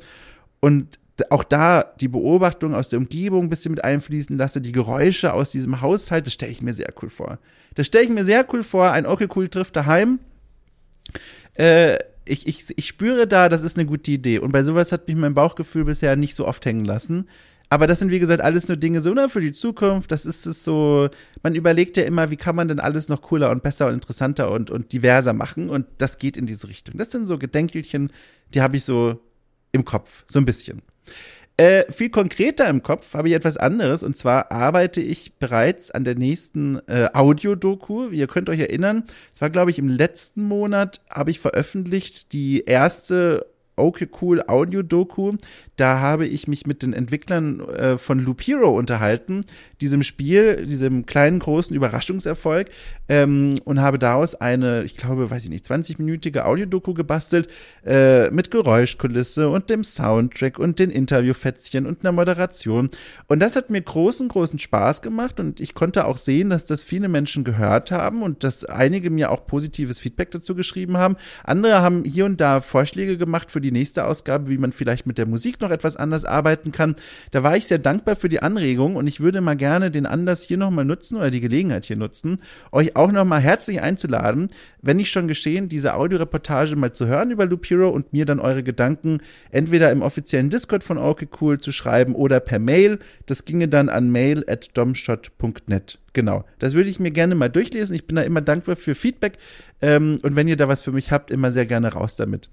und 0.59 0.99
auch 1.29 1.43
da 1.43 1.93
die 1.99 2.07
Beobachtung 2.07 2.73
aus 2.73 2.89
der 2.89 2.99
Umgebung 2.99 3.45
ein 3.45 3.49
bisschen 3.49 3.71
mit 3.71 3.83
einfließen 3.83 4.37
lasse, 4.37 4.61
die 4.61 4.71
Geräusche 4.71 5.33
aus 5.33 5.51
diesem 5.51 5.81
Haushalt, 5.81 6.25
das 6.25 6.33
stelle 6.33 6.51
ich 6.51 6.61
mir 6.61 6.73
sehr 6.73 6.93
cool 7.01 7.09
vor. 7.09 7.39
Das 7.75 7.87
stelle 7.87 8.05
ich 8.05 8.09
mir 8.09 8.25
sehr 8.25 8.45
cool 8.53 8.63
vor. 8.63 8.91
Ein 8.91 9.05
Okay 9.05 9.27
Cool 9.33 9.49
trifft 9.49 9.75
daheim. 9.75 10.19
Äh, 11.53 11.97
ich, 12.25 12.47
ich, 12.47 12.77
ich 12.77 12.87
spüre 12.87 13.27
da, 13.27 13.49
das 13.49 13.63
ist 13.63 13.77
eine 13.77 13.85
gute 13.85 14.11
Idee. 14.11 14.39
Und 14.39 14.51
bei 14.51 14.63
sowas 14.63 14.91
hat 14.91 15.07
mich 15.07 15.17
mein 15.17 15.33
Bauchgefühl 15.33 15.85
bisher 15.85 16.15
nicht 16.15 16.35
so 16.35 16.47
oft 16.47 16.65
hängen 16.65 16.85
lassen. 16.85 17.27
Aber 17.69 17.87
das 17.87 17.99
sind, 17.99 18.11
wie 18.11 18.19
gesagt, 18.19 18.41
alles 18.41 18.67
nur 18.67 18.75
Dinge 18.75 18.99
so, 18.99 19.13
ne, 19.13 19.29
für 19.29 19.39
die 19.39 19.53
Zukunft. 19.53 20.11
Das 20.11 20.25
ist 20.25 20.45
es 20.45 20.65
so, 20.65 21.09
man 21.41 21.55
überlegt 21.55 21.95
ja 21.95 22.03
immer, 22.03 22.29
wie 22.29 22.35
kann 22.35 22.55
man 22.55 22.67
denn 22.67 22.81
alles 22.81 23.07
noch 23.07 23.21
cooler 23.21 23.49
und 23.49 23.63
besser 23.63 23.87
und 23.87 23.93
interessanter 23.93 24.51
und, 24.51 24.69
und 24.69 24.91
diverser 24.91 25.31
machen. 25.31 25.69
Und 25.69 25.85
das 25.97 26.17
geht 26.17 26.35
in 26.35 26.45
diese 26.45 26.67
Richtung. 26.67 26.97
Das 26.97 27.11
sind 27.11 27.27
so 27.27 27.37
Gedenkelchen, 27.37 28.11
die 28.53 28.61
habe 28.61 28.75
ich 28.75 28.83
so 28.83 29.21
im 29.71 29.85
Kopf, 29.85 30.25
so 30.27 30.39
ein 30.39 30.45
bisschen. 30.45 30.81
Äh, 31.57 31.91
viel 31.91 32.09
konkreter 32.09 32.67
im 32.69 32.81
Kopf 32.81 33.13
habe 33.13 33.27
ich 33.27 33.35
etwas 33.35 33.57
anderes 33.57 34.03
und 34.03 34.17
zwar 34.17 34.51
arbeite 34.51 35.01
ich 35.01 35.33
bereits 35.35 35.91
an 35.91 36.03
der 36.03 36.15
nächsten 36.15 36.79
äh, 36.87 37.09
Audiodoku. 37.13 38.09
Ihr 38.09 38.27
könnt 38.27 38.49
euch 38.49 38.59
erinnern, 38.59 39.03
es 39.33 39.41
war 39.41 39.49
glaube 39.49 39.69
ich 39.69 39.77
im 39.77 39.89
letzten 39.89 40.43
Monat 40.43 41.01
habe 41.09 41.29
ich 41.29 41.39
veröffentlicht 41.39 42.33
die 42.33 42.63
erste 42.63 43.45
Okay 43.75 44.07
Cool 44.21 44.43
Audio-Doku. 44.47 45.37
Da 45.77 45.99
habe 45.99 46.27
ich 46.27 46.47
mich 46.47 46.67
mit 46.67 46.83
den 46.83 46.93
Entwicklern 46.93 47.59
äh, 47.61 47.97
von 47.97 48.19
Loop 48.19 48.41
Hero 48.41 48.77
unterhalten, 48.77 49.41
diesem 49.79 50.03
Spiel, 50.03 50.67
diesem 50.67 51.05
kleinen, 51.05 51.39
großen 51.39 51.75
Überraschungserfolg, 51.75 52.69
ähm, 53.09 53.55
und 53.65 53.81
habe 53.81 53.97
daraus 53.97 54.35
eine, 54.35 54.83
ich 54.83 54.95
glaube, 54.95 55.31
weiß 55.31 55.45
ich 55.45 55.49
nicht, 55.49 55.65
20-minütige 55.65 56.41
Audiodoku 56.41 56.93
gebastelt, 56.93 57.49
äh, 57.85 58.29
mit 58.29 58.51
Geräuschkulisse 58.51 59.49
und 59.49 59.69
dem 59.69 59.83
Soundtrack 59.83 60.59
und 60.59 60.77
den 60.77 60.91
Interviewfätzchen 60.91 61.87
und 61.87 62.01
einer 62.01 62.11
Moderation. 62.11 62.91
Und 63.27 63.39
das 63.39 63.55
hat 63.55 63.69
mir 63.69 63.81
großen, 63.81 64.27
großen 64.27 64.59
Spaß 64.59 65.01
gemacht 65.01 65.39
und 65.39 65.59
ich 65.61 65.73
konnte 65.73 66.05
auch 66.05 66.17
sehen, 66.17 66.49
dass 66.51 66.65
das 66.65 66.81
viele 66.81 67.07
Menschen 67.07 67.43
gehört 67.43 67.91
haben 67.91 68.21
und 68.21 68.43
dass 68.43 68.65
einige 68.65 69.09
mir 69.09 69.31
auch 69.31 69.47
positives 69.47 69.99
Feedback 69.99 70.31
dazu 70.31 70.53
geschrieben 70.53 70.97
haben. 70.97 71.15
Andere 71.43 71.81
haben 71.81 72.03
hier 72.03 72.25
und 72.25 72.39
da 72.39 72.61
Vorschläge 72.61 73.17
gemacht 73.17 73.49
für 73.49 73.60
die 73.61 73.71
nächste 73.71 74.05
Ausgabe, 74.05 74.49
wie 74.49 74.57
man 74.57 74.71
vielleicht 74.71 75.05
mit 75.05 75.17
der 75.17 75.25
Musik 75.25 75.61
noch 75.61 75.71
etwas 75.71 75.95
anders 75.95 76.25
arbeiten 76.25 76.71
kann. 76.71 76.95
Da 77.31 77.43
war 77.43 77.55
ich 77.55 77.67
sehr 77.67 77.79
dankbar 77.79 78.15
für 78.15 78.29
die 78.29 78.41
Anregung 78.41 78.95
und 78.95 79.07
ich 79.07 79.21
würde 79.21 79.41
mal 79.41 79.55
gerne 79.55 79.91
den 79.91 80.05
Anlass 80.05 80.43
hier 80.43 80.57
nochmal 80.57 80.85
nutzen 80.85 81.17
oder 81.17 81.31
die 81.31 81.41
Gelegenheit 81.41 81.85
hier 81.85 81.95
nutzen, 81.95 82.39
euch 82.71 82.95
auch 82.95 83.11
nochmal 83.11 83.41
herzlich 83.41 83.81
einzuladen, 83.81 84.47
wenn 84.81 84.97
nicht 84.97 85.11
schon 85.11 85.27
geschehen, 85.27 85.69
diese 85.69 85.93
Audioreportage 85.93 86.75
mal 86.75 86.93
zu 86.93 87.07
hören 87.07 87.31
über 87.31 87.45
Loop 87.45 87.65
Hero 87.65 87.89
und 87.89 88.13
mir 88.13 88.25
dann 88.25 88.39
eure 88.39 88.63
Gedanken 88.63 89.21
entweder 89.51 89.91
im 89.91 90.01
offiziellen 90.01 90.49
Discord 90.49 90.83
von 90.83 90.97
Okay 90.97 91.27
Cool 91.39 91.59
zu 91.59 91.71
schreiben 91.71 92.15
oder 92.15 92.39
per 92.39 92.59
Mail. 92.59 92.99
Das 93.25 93.45
ginge 93.45 93.67
dann 93.67 93.89
an 93.89 94.11
mail 94.11 94.43
at 94.47 94.75
domshot.net. 94.75 95.99
Genau, 96.13 96.43
das 96.59 96.73
würde 96.73 96.89
ich 96.89 96.99
mir 96.99 97.11
gerne 97.11 97.35
mal 97.35 97.49
durchlesen. 97.49 97.95
Ich 97.95 98.05
bin 98.05 98.15
da 98.15 98.23
immer 98.23 98.41
dankbar 98.41 98.75
für 98.75 98.95
Feedback 98.95 99.37
ähm, 99.81 100.19
und 100.23 100.35
wenn 100.35 100.47
ihr 100.47 100.57
da 100.57 100.67
was 100.67 100.81
für 100.81 100.91
mich 100.91 101.11
habt, 101.11 101.31
immer 101.31 101.51
sehr 101.51 101.65
gerne 101.65 101.93
raus 101.93 102.15
damit. 102.15 102.49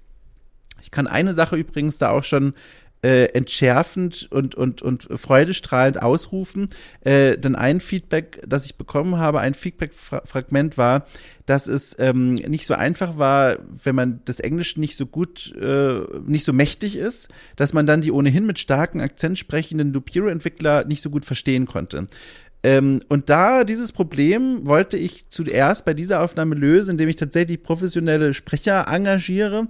Ich 0.81 0.91
kann 0.91 1.07
eine 1.07 1.33
Sache 1.33 1.55
übrigens 1.55 1.97
da 1.97 2.11
auch 2.11 2.23
schon 2.23 2.53
äh, 3.01 3.25
entschärfend 3.27 4.27
und, 4.29 4.55
und, 4.55 4.81
und 4.81 5.07
freudestrahlend 5.15 6.01
ausrufen. 6.01 6.69
Äh, 7.01 7.37
denn 7.37 7.55
ein 7.55 7.79
Feedback, 7.79 8.41
das 8.45 8.65
ich 8.65 8.75
bekommen 8.75 9.17
habe, 9.17 9.39
ein 9.39 9.53
Feedback-Fragment 9.53 10.77
war, 10.77 11.05
dass 11.45 11.67
es 11.67 11.95
ähm, 11.97 12.33
nicht 12.33 12.65
so 12.65 12.73
einfach 12.73 13.17
war, 13.17 13.57
wenn 13.83 13.95
man 13.95 14.21
das 14.25 14.39
Englische 14.39 14.79
nicht 14.79 14.97
so 14.97 15.05
gut, 15.05 15.55
äh, 15.55 16.01
nicht 16.25 16.43
so 16.43 16.51
mächtig 16.53 16.97
ist, 16.97 17.29
dass 17.55 17.73
man 17.73 17.87
dann 17.87 18.01
die 18.01 18.11
ohnehin 18.11 18.45
mit 18.45 18.59
starken 18.59 19.01
Akzent 19.01 19.39
sprechenden 19.39 19.93
Lupiro-Entwickler 19.93 20.83
nicht 20.85 21.01
so 21.01 21.09
gut 21.09 21.25
verstehen 21.25 21.65
konnte. 21.65 22.07
Ähm, 22.61 22.99
und 23.07 23.29
da 23.29 23.63
dieses 23.63 23.93
Problem 23.93 24.65
wollte 24.65 24.97
ich 24.97 25.29
zuerst 25.29 25.85
bei 25.85 25.93
dieser 25.93 26.21
Aufnahme 26.21 26.55
lösen, 26.55 26.91
indem 26.91 27.07
ich 27.07 27.15
tatsächlich 27.15 27.63
professionelle 27.63 28.33
Sprecher 28.33 28.87
engagiere. 28.89 29.69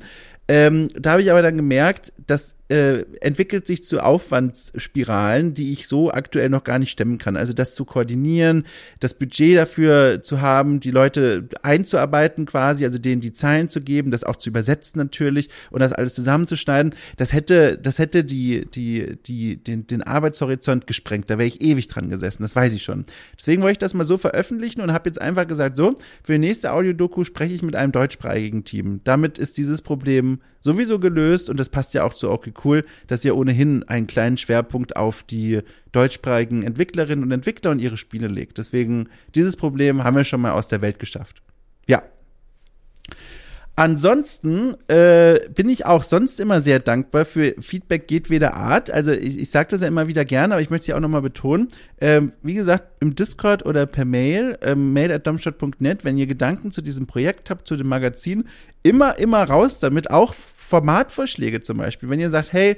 Ähm, 0.49 0.87
da 0.95 1.11
habe 1.11 1.21
ich 1.21 1.29
aber 1.29 1.43
dann 1.43 1.55
gemerkt, 1.55 2.11
dass 2.25 2.55
äh, 2.69 3.03
entwickelt 3.21 3.65
sich 3.65 3.83
zu 3.83 3.99
Aufwandsspiralen, 3.99 5.55
die 5.55 5.71
ich 5.71 5.87
so 5.87 6.11
aktuell 6.11 6.49
noch 6.49 6.63
gar 6.63 6.77
nicht 6.77 6.91
stemmen 6.91 7.17
kann. 7.17 7.35
Also 7.35 7.51
das 7.51 7.73
zu 7.73 7.83
koordinieren, 7.83 8.65
das 8.99 9.15
Budget 9.15 9.57
dafür 9.57 10.21
zu 10.21 10.39
haben, 10.41 10.79
die 10.79 10.91
Leute 10.91 11.49
einzuarbeiten 11.63 12.45
quasi, 12.45 12.85
also 12.85 12.99
denen 12.99 13.21
die 13.21 13.33
Zeilen 13.33 13.69
zu 13.69 13.81
geben, 13.81 14.11
das 14.11 14.23
auch 14.23 14.35
zu 14.35 14.49
übersetzen 14.49 14.99
natürlich 14.99 15.49
und 15.71 15.79
das 15.79 15.93
alles 15.93 16.13
zusammenzuschneiden, 16.13 16.93
das 17.17 17.33
hätte, 17.33 17.79
das 17.79 17.97
hätte 17.97 18.23
die, 18.23 18.67
die, 18.69 19.17
die, 19.25 19.57
den, 19.57 19.87
den 19.87 20.03
Arbeitshorizont 20.03 20.85
gesprengt. 20.85 21.29
Da 21.31 21.39
wäre 21.39 21.47
ich 21.47 21.61
ewig 21.61 21.87
dran 21.87 22.09
gesessen, 22.09 22.43
das 22.43 22.55
weiß 22.55 22.73
ich 22.73 22.83
schon. 22.83 23.03
Deswegen 23.37 23.63
wollte 23.63 23.73
ich 23.73 23.77
das 23.79 23.95
mal 23.95 24.03
so 24.03 24.19
veröffentlichen 24.19 24.81
und 24.81 24.93
habe 24.93 25.09
jetzt 25.09 25.19
einfach 25.19 25.47
gesagt, 25.47 25.75
so, 25.75 25.95
für 26.23 26.33
die 26.33 26.39
nächste 26.39 26.71
Audiodoku 26.71 27.23
spreche 27.23 27.55
ich 27.55 27.63
mit 27.63 27.75
einem 27.75 27.91
deutschsprachigen 27.91 28.63
Team. 28.63 29.01
Damit 29.05 29.39
ist 29.39 29.57
dieses 29.57 29.81
Problem 29.81 30.39
sowieso 30.61 30.99
gelöst 30.99 31.49
und 31.49 31.59
das 31.59 31.69
passt 31.69 31.93
ja 31.93 32.03
auch 32.03 32.13
zu 32.13 32.29
Okay 32.29 32.51
Cool, 32.63 32.85
dass 33.07 33.25
ihr 33.25 33.35
ohnehin 33.35 33.83
einen 33.83 34.07
kleinen 34.07 34.37
Schwerpunkt 34.37 34.95
auf 34.95 35.23
die 35.23 35.61
deutschsprachigen 35.91 36.63
Entwicklerinnen 36.63 37.23
und 37.23 37.31
Entwickler 37.31 37.71
und 37.71 37.79
ihre 37.79 37.97
Spiele 37.97 38.27
legt. 38.27 38.57
Deswegen, 38.57 39.09
dieses 39.35 39.55
Problem 39.55 40.03
haben 40.03 40.15
wir 40.15 40.23
schon 40.23 40.41
mal 40.41 40.51
aus 40.51 40.67
der 40.67 40.81
Welt 40.81 40.99
geschafft. 40.99 41.41
Ja. 41.87 42.03
Ansonsten 43.79 44.75
äh, 44.89 45.39
bin 45.55 45.69
ich 45.69 45.85
auch 45.85 46.03
sonst 46.03 46.41
immer 46.41 46.59
sehr 46.59 46.81
dankbar 46.81 47.23
für 47.23 47.55
Feedback 47.61 48.11
jedweder 48.11 48.53
Art. 48.55 48.91
Also 48.91 49.13
ich, 49.13 49.39
ich 49.39 49.51
sage 49.51 49.69
das 49.69 49.79
ja 49.79 49.87
immer 49.87 50.07
wieder 50.07 50.25
gerne, 50.25 50.53
aber 50.53 50.61
ich 50.61 50.69
möchte 50.69 50.81
es 50.81 50.87
ja 50.87 50.97
auch 50.97 50.99
nochmal 50.99 51.21
betonen. 51.21 51.69
Ähm, 52.01 52.33
wie 52.43 52.55
gesagt, 52.55 52.83
im 52.99 53.15
Discord 53.15 53.65
oder 53.65 53.85
per 53.85 54.03
Mail, 54.03 54.57
ähm, 54.63 54.91
mail 54.91 55.13
at 55.13 55.25
wenn 55.25 56.17
ihr 56.17 56.27
Gedanken 56.27 56.73
zu 56.73 56.81
diesem 56.81 57.07
Projekt 57.07 57.49
habt, 57.49 57.69
zu 57.69 57.77
dem 57.77 57.87
Magazin, 57.87 58.49
immer, 58.83 59.17
immer 59.17 59.45
raus 59.45 59.79
damit. 59.79 60.11
Auch 60.11 60.33
Formatvorschläge 60.69 61.61
zum 61.61 61.77
Beispiel. 61.77 62.09
Wenn 62.09 62.19
ihr 62.19 62.29
sagt, 62.29 62.53
hey, 62.53 62.77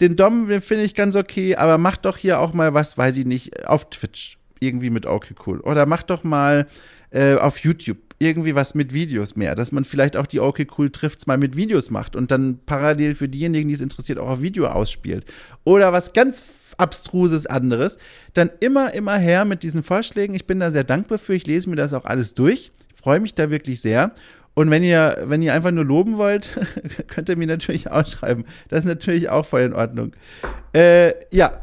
den 0.00 0.16
Dom, 0.16 0.48
den 0.48 0.60
finde 0.60 0.84
ich 0.84 0.94
ganz 0.94 1.16
okay, 1.16 1.56
aber 1.56 1.76
macht 1.76 2.04
doch 2.04 2.16
hier 2.16 2.40
auch 2.40 2.54
mal 2.54 2.72
was, 2.72 2.96
weiß 2.96 3.16
ich 3.16 3.26
nicht, 3.26 3.66
auf 3.66 3.90
Twitch 3.90 4.38
irgendwie 4.60 4.90
mit 4.90 5.06
okay 5.06 5.34
cool. 5.46 5.60
Oder 5.60 5.86
macht 5.86 6.10
doch 6.10 6.24
mal 6.24 6.66
äh, 7.10 7.34
auf 7.34 7.58
YouTube 7.58 7.98
irgendwie 8.18 8.54
was 8.54 8.76
mit 8.76 8.94
Videos 8.94 9.34
mehr, 9.34 9.56
dass 9.56 9.72
man 9.72 9.84
vielleicht 9.84 10.16
auch 10.16 10.28
die 10.28 10.38
okay 10.38 10.66
cool 10.78 10.90
trifft's 10.90 11.26
mal 11.26 11.38
mit 11.38 11.56
Videos 11.56 11.90
macht 11.90 12.14
und 12.14 12.30
dann 12.30 12.60
parallel 12.64 13.16
für 13.16 13.28
diejenigen, 13.28 13.68
die 13.68 13.74
es 13.74 13.80
interessiert, 13.80 14.20
auch 14.20 14.28
auf 14.28 14.42
Video 14.42 14.68
ausspielt. 14.68 15.24
Oder 15.64 15.92
was 15.92 16.12
ganz 16.12 16.44
abstruses 16.78 17.46
anderes, 17.46 17.98
dann 18.32 18.50
immer, 18.60 18.94
immer 18.94 19.18
her 19.18 19.44
mit 19.44 19.64
diesen 19.64 19.82
Vorschlägen. 19.82 20.34
Ich 20.34 20.46
bin 20.46 20.60
da 20.60 20.70
sehr 20.70 20.84
dankbar 20.84 21.18
für. 21.18 21.34
Ich 21.34 21.46
lese 21.46 21.68
mir 21.68 21.76
das 21.76 21.92
auch 21.92 22.04
alles 22.04 22.34
durch. 22.34 22.70
Freue 22.94 23.20
mich 23.20 23.34
da 23.34 23.50
wirklich 23.50 23.80
sehr. 23.80 24.12
Und 24.54 24.70
wenn 24.70 24.82
ihr, 24.82 25.18
wenn 25.24 25.42
ihr 25.42 25.54
einfach 25.54 25.70
nur 25.70 25.84
loben 25.84 26.18
wollt, 26.18 26.48
könnt 27.08 27.28
ihr 27.28 27.36
mir 27.36 27.46
natürlich 27.46 27.90
auch 27.90 28.06
schreiben. 28.06 28.44
Das 28.68 28.80
ist 28.80 28.88
natürlich 28.88 29.30
auch 29.30 29.46
voll 29.46 29.62
in 29.62 29.72
Ordnung. 29.72 30.12
Äh, 30.74 31.14
ja, 31.34 31.60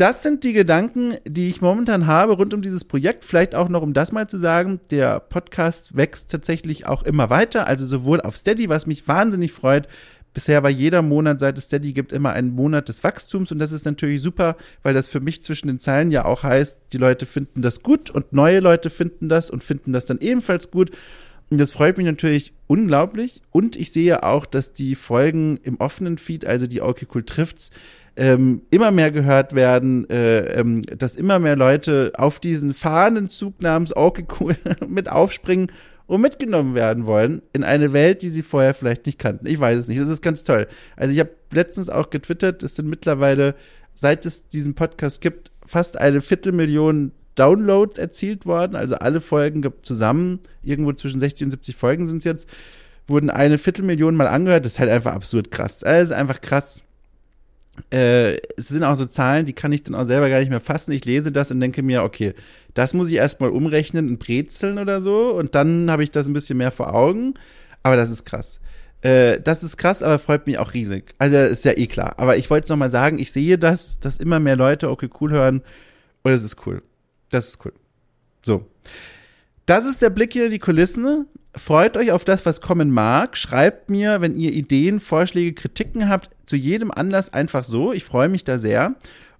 das 0.00 0.22
sind 0.22 0.44
die 0.44 0.54
Gedanken, 0.54 1.18
die 1.26 1.48
ich 1.48 1.60
momentan 1.60 2.06
habe 2.06 2.32
rund 2.32 2.54
um 2.54 2.62
dieses 2.62 2.84
Projekt. 2.84 3.22
Vielleicht 3.22 3.54
auch 3.54 3.68
noch, 3.68 3.82
um 3.82 3.92
das 3.92 4.12
mal 4.12 4.28
zu 4.28 4.38
sagen, 4.38 4.80
der 4.90 5.20
Podcast 5.20 5.94
wächst 5.94 6.30
tatsächlich 6.30 6.86
auch 6.86 7.02
immer 7.02 7.28
weiter, 7.28 7.66
also 7.66 7.84
sowohl 7.84 8.22
auf 8.22 8.34
Steady, 8.34 8.70
was 8.70 8.86
mich 8.86 9.06
wahnsinnig 9.08 9.52
freut. 9.52 9.88
Bisher 10.32 10.62
war 10.62 10.70
jeder 10.70 11.02
Monat, 11.02 11.38
seit 11.38 11.58
es 11.58 11.64
Steady 11.64 11.92
gibt, 11.92 12.12
immer 12.12 12.32
ein 12.32 12.50
Monat 12.50 12.88
des 12.88 13.04
Wachstums 13.04 13.52
und 13.52 13.58
das 13.58 13.72
ist 13.72 13.84
natürlich 13.84 14.22
super, 14.22 14.56
weil 14.82 14.94
das 14.94 15.06
für 15.06 15.20
mich 15.20 15.42
zwischen 15.42 15.66
den 15.66 15.78
Zeilen 15.78 16.10
ja 16.10 16.24
auch 16.24 16.44
heißt, 16.44 16.78
die 16.92 16.98
Leute 16.98 17.26
finden 17.26 17.60
das 17.60 17.82
gut 17.82 18.10
und 18.10 18.32
neue 18.32 18.60
Leute 18.60 18.88
finden 18.88 19.28
das 19.28 19.50
und 19.50 19.62
finden 19.62 19.92
das 19.92 20.06
dann 20.06 20.20
ebenfalls 20.20 20.70
gut. 20.70 20.92
Das 21.50 21.72
freut 21.72 21.98
mich 21.98 22.06
natürlich 22.06 22.52
unglaublich. 22.68 23.42
Und 23.50 23.74
ich 23.74 23.90
sehe 23.92 24.22
auch, 24.22 24.46
dass 24.46 24.72
die 24.72 24.94
Folgen 24.94 25.58
im 25.64 25.76
offenen 25.78 26.16
Feed, 26.16 26.44
also 26.44 26.68
die 26.68 26.80
Okay 26.80 27.06
Cool 27.12 27.24
trifft's, 27.24 27.70
ähm, 28.16 28.62
immer 28.70 28.92
mehr 28.92 29.10
gehört 29.10 29.54
werden, 29.54 30.08
äh, 30.10 30.60
ähm, 30.60 30.82
dass 30.82 31.16
immer 31.16 31.38
mehr 31.38 31.56
Leute 31.56 32.12
auf 32.16 32.38
diesen 32.38 32.72
fahrenden 32.72 33.28
Zug 33.28 33.62
namens 33.62 33.96
Okay 33.96 34.24
mit 34.88 35.10
aufspringen 35.10 35.72
und 36.06 36.20
mitgenommen 36.20 36.74
werden 36.74 37.06
wollen 37.06 37.42
in 37.52 37.64
eine 37.64 37.92
Welt, 37.92 38.22
die 38.22 38.30
sie 38.30 38.42
vorher 38.42 38.74
vielleicht 38.74 39.06
nicht 39.06 39.18
kannten. 39.18 39.46
Ich 39.46 39.58
weiß 39.58 39.78
es 39.78 39.88
nicht. 39.88 40.00
Das 40.00 40.08
ist 40.08 40.22
ganz 40.22 40.44
toll. 40.44 40.66
Also 40.96 41.12
ich 41.14 41.20
habe 41.20 41.30
letztens 41.52 41.88
auch 41.88 42.10
getwittert, 42.10 42.62
es 42.62 42.76
sind 42.76 42.88
mittlerweile, 42.88 43.54
seit 43.94 44.26
es 44.26 44.48
diesen 44.48 44.74
Podcast 44.74 45.20
gibt, 45.20 45.50
fast 45.66 45.98
eine 45.98 46.20
Viertelmillion 46.20 47.12
Downloads 47.34 47.98
erzielt 47.98 48.46
worden. 48.46 48.76
Also 48.76 48.96
alle 48.96 49.20
Folgen 49.20 49.64
zusammen, 49.82 50.40
irgendwo 50.62 50.92
zwischen 50.92 51.20
60 51.20 51.46
und 51.46 51.50
70 51.52 51.76
Folgen 51.76 52.06
sind 52.06 52.18
es 52.18 52.24
jetzt, 52.24 52.48
wurden 53.06 53.30
eine 53.30 53.58
Viertelmillion 53.58 54.16
mal 54.16 54.28
angehört. 54.28 54.64
Das 54.64 54.74
ist 54.74 54.78
halt 54.78 54.90
einfach 54.90 55.12
absurd 55.12 55.50
krass. 55.50 55.82
Ist 55.82 56.12
einfach 56.12 56.40
krass 56.40 56.82
äh, 57.90 58.36
es 58.56 58.68
sind 58.68 58.82
auch 58.82 58.96
so 58.96 59.06
Zahlen, 59.06 59.46
die 59.46 59.52
kann 59.52 59.72
ich 59.72 59.82
dann 59.82 59.94
auch 59.94 60.04
selber 60.04 60.28
gar 60.28 60.40
nicht 60.40 60.50
mehr 60.50 60.60
fassen. 60.60 60.92
Ich 60.92 61.04
lese 61.04 61.32
das 61.32 61.50
und 61.50 61.60
denke 61.60 61.82
mir, 61.82 62.02
okay, 62.02 62.34
das 62.74 62.94
muss 62.94 63.08
ich 63.08 63.14
erstmal 63.14 63.50
umrechnen 63.50 64.08
in 64.08 64.18
Brezeln 64.18 64.78
oder 64.78 65.00
so 65.00 65.34
und 65.34 65.54
dann 65.54 65.90
habe 65.90 66.02
ich 66.02 66.10
das 66.10 66.26
ein 66.26 66.32
bisschen 66.32 66.58
mehr 66.58 66.70
vor 66.70 66.94
Augen. 66.94 67.34
Aber 67.82 67.96
das 67.96 68.10
ist 68.10 68.24
krass. 68.24 68.60
Äh, 69.02 69.40
das 69.40 69.62
ist 69.62 69.78
krass, 69.78 70.02
aber 70.02 70.18
freut 70.18 70.46
mich 70.46 70.58
auch 70.58 70.74
riesig. 70.74 71.14
Also 71.18 71.38
ist 71.38 71.64
ja 71.64 71.72
eh 71.76 71.86
klar. 71.86 72.14
Aber 72.18 72.36
ich 72.36 72.50
wollte 72.50 72.64
es 72.64 72.70
nochmal 72.70 72.90
sagen, 72.90 73.18
ich 73.18 73.32
sehe 73.32 73.58
das, 73.58 73.98
dass 74.00 74.18
immer 74.18 74.40
mehr 74.40 74.56
Leute 74.56 74.90
okay 74.90 75.08
cool 75.20 75.30
hören 75.30 75.62
und 76.22 76.30
das 76.30 76.42
ist 76.42 76.66
cool. 76.66 76.82
Das 77.30 77.48
ist 77.48 77.64
cool. 77.64 77.72
So. 78.44 78.66
Das 79.66 79.86
ist 79.86 80.02
der 80.02 80.10
Blick 80.10 80.32
hier 80.32 80.48
die 80.48 80.58
Kulissen. 80.58 81.26
Freut 81.54 81.96
euch 81.96 82.12
auf 82.12 82.24
das, 82.24 82.46
was 82.46 82.60
kommen 82.60 82.90
mag. 82.90 83.36
Schreibt 83.36 83.90
mir, 83.90 84.20
wenn 84.20 84.34
ihr 84.34 84.52
Ideen, 84.52 85.00
Vorschläge, 85.00 85.54
Kritiken 85.54 86.08
habt, 86.08 86.30
zu 86.46 86.56
jedem 86.56 86.90
Anlass 86.90 87.32
einfach 87.32 87.64
so. 87.64 87.92
Ich 87.92 88.04
freue 88.04 88.28
mich 88.28 88.44
da 88.44 88.58
sehr. 88.58 88.94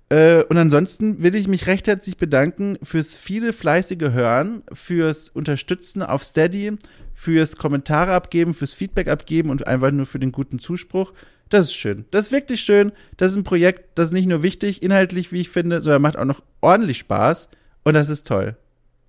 Äh, 0.09 0.43
und 0.45 0.59
ansonsten 0.59 1.23
will 1.23 1.35
ich 1.35 1.49
mich 1.49 1.67
recht 1.67 1.87
herzlich 1.87 2.17
bedanken 2.17 2.79
fürs 2.83 3.17
viele 3.17 3.53
fleißige 3.53 4.11
Hören, 4.13 4.63
fürs 4.73 5.29
Unterstützen 5.29 6.03
auf 6.03 6.25
Steady, 6.25 6.77
fürs 7.15 7.57
Kommentare 7.57 8.13
abgeben, 8.13 8.55
fürs 8.55 8.75
Feedback 8.75 9.09
abgeben 9.09 9.51
und 9.51 9.67
einfach 9.67 9.93
nur 9.93 10.07
für 10.07 10.19
den 10.19 10.33
guten 10.33 10.59
Zuspruch. 10.59 11.13
Das 11.49 11.67
ist 11.67 11.75
schön. 11.75 12.07
Das 12.11 12.27
ist 12.27 12.33
wirklich 12.33 12.61
schön. 12.61 12.93
Das 13.17 13.33
ist 13.33 13.39
ein 13.39 13.45
Projekt, 13.45 13.99
das 13.99 14.09
ist 14.09 14.13
nicht 14.13 14.29
nur 14.29 14.43
wichtig, 14.43 14.83
inhaltlich, 14.83 15.33
wie 15.33 15.41
ich 15.41 15.51
finde, 15.51 15.81
sondern 15.81 16.03
macht 16.03 16.17
auch 16.17 16.25
noch 16.25 16.43
ordentlich 16.61 16.99
Spaß. 16.99 17.49
Und 17.85 17.95
das 17.95 18.09
ist 18.09 18.27
toll. 18.27 18.57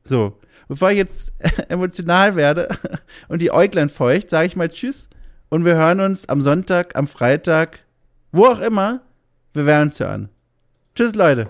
So. 0.03 0.37
Bevor 0.67 0.91
ich 0.91 0.97
jetzt 0.97 1.33
emotional 1.69 2.35
werde 2.35 2.69
und 3.27 3.41
die 3.41 3.51
Äuglein 3.51 3.89
feucht, 3.89 4.29
sage 4.29 4.47
ich 4.47 4.55
mal 4.55 4.69
Tschüss. 4.69 5.09
Und 5.49 5.65
wir 5.65 5.75
hören 5.75 5.99
uns 5.99 6.29
am 6.29 6.41
Sonntag, 6.41 6.95
am 6.95 7.07
Freitag, 7.07 7.79
wo 8.31 8.45
auch 8.45 8.59
immer. 8.59 9.01
Wir 9.53 9.65
werden 9.65 9.89
uns 9.89 9.99
hören. 9.99 10.29
Tschüss, 10.95 11.13
Leute. 11.15 11.49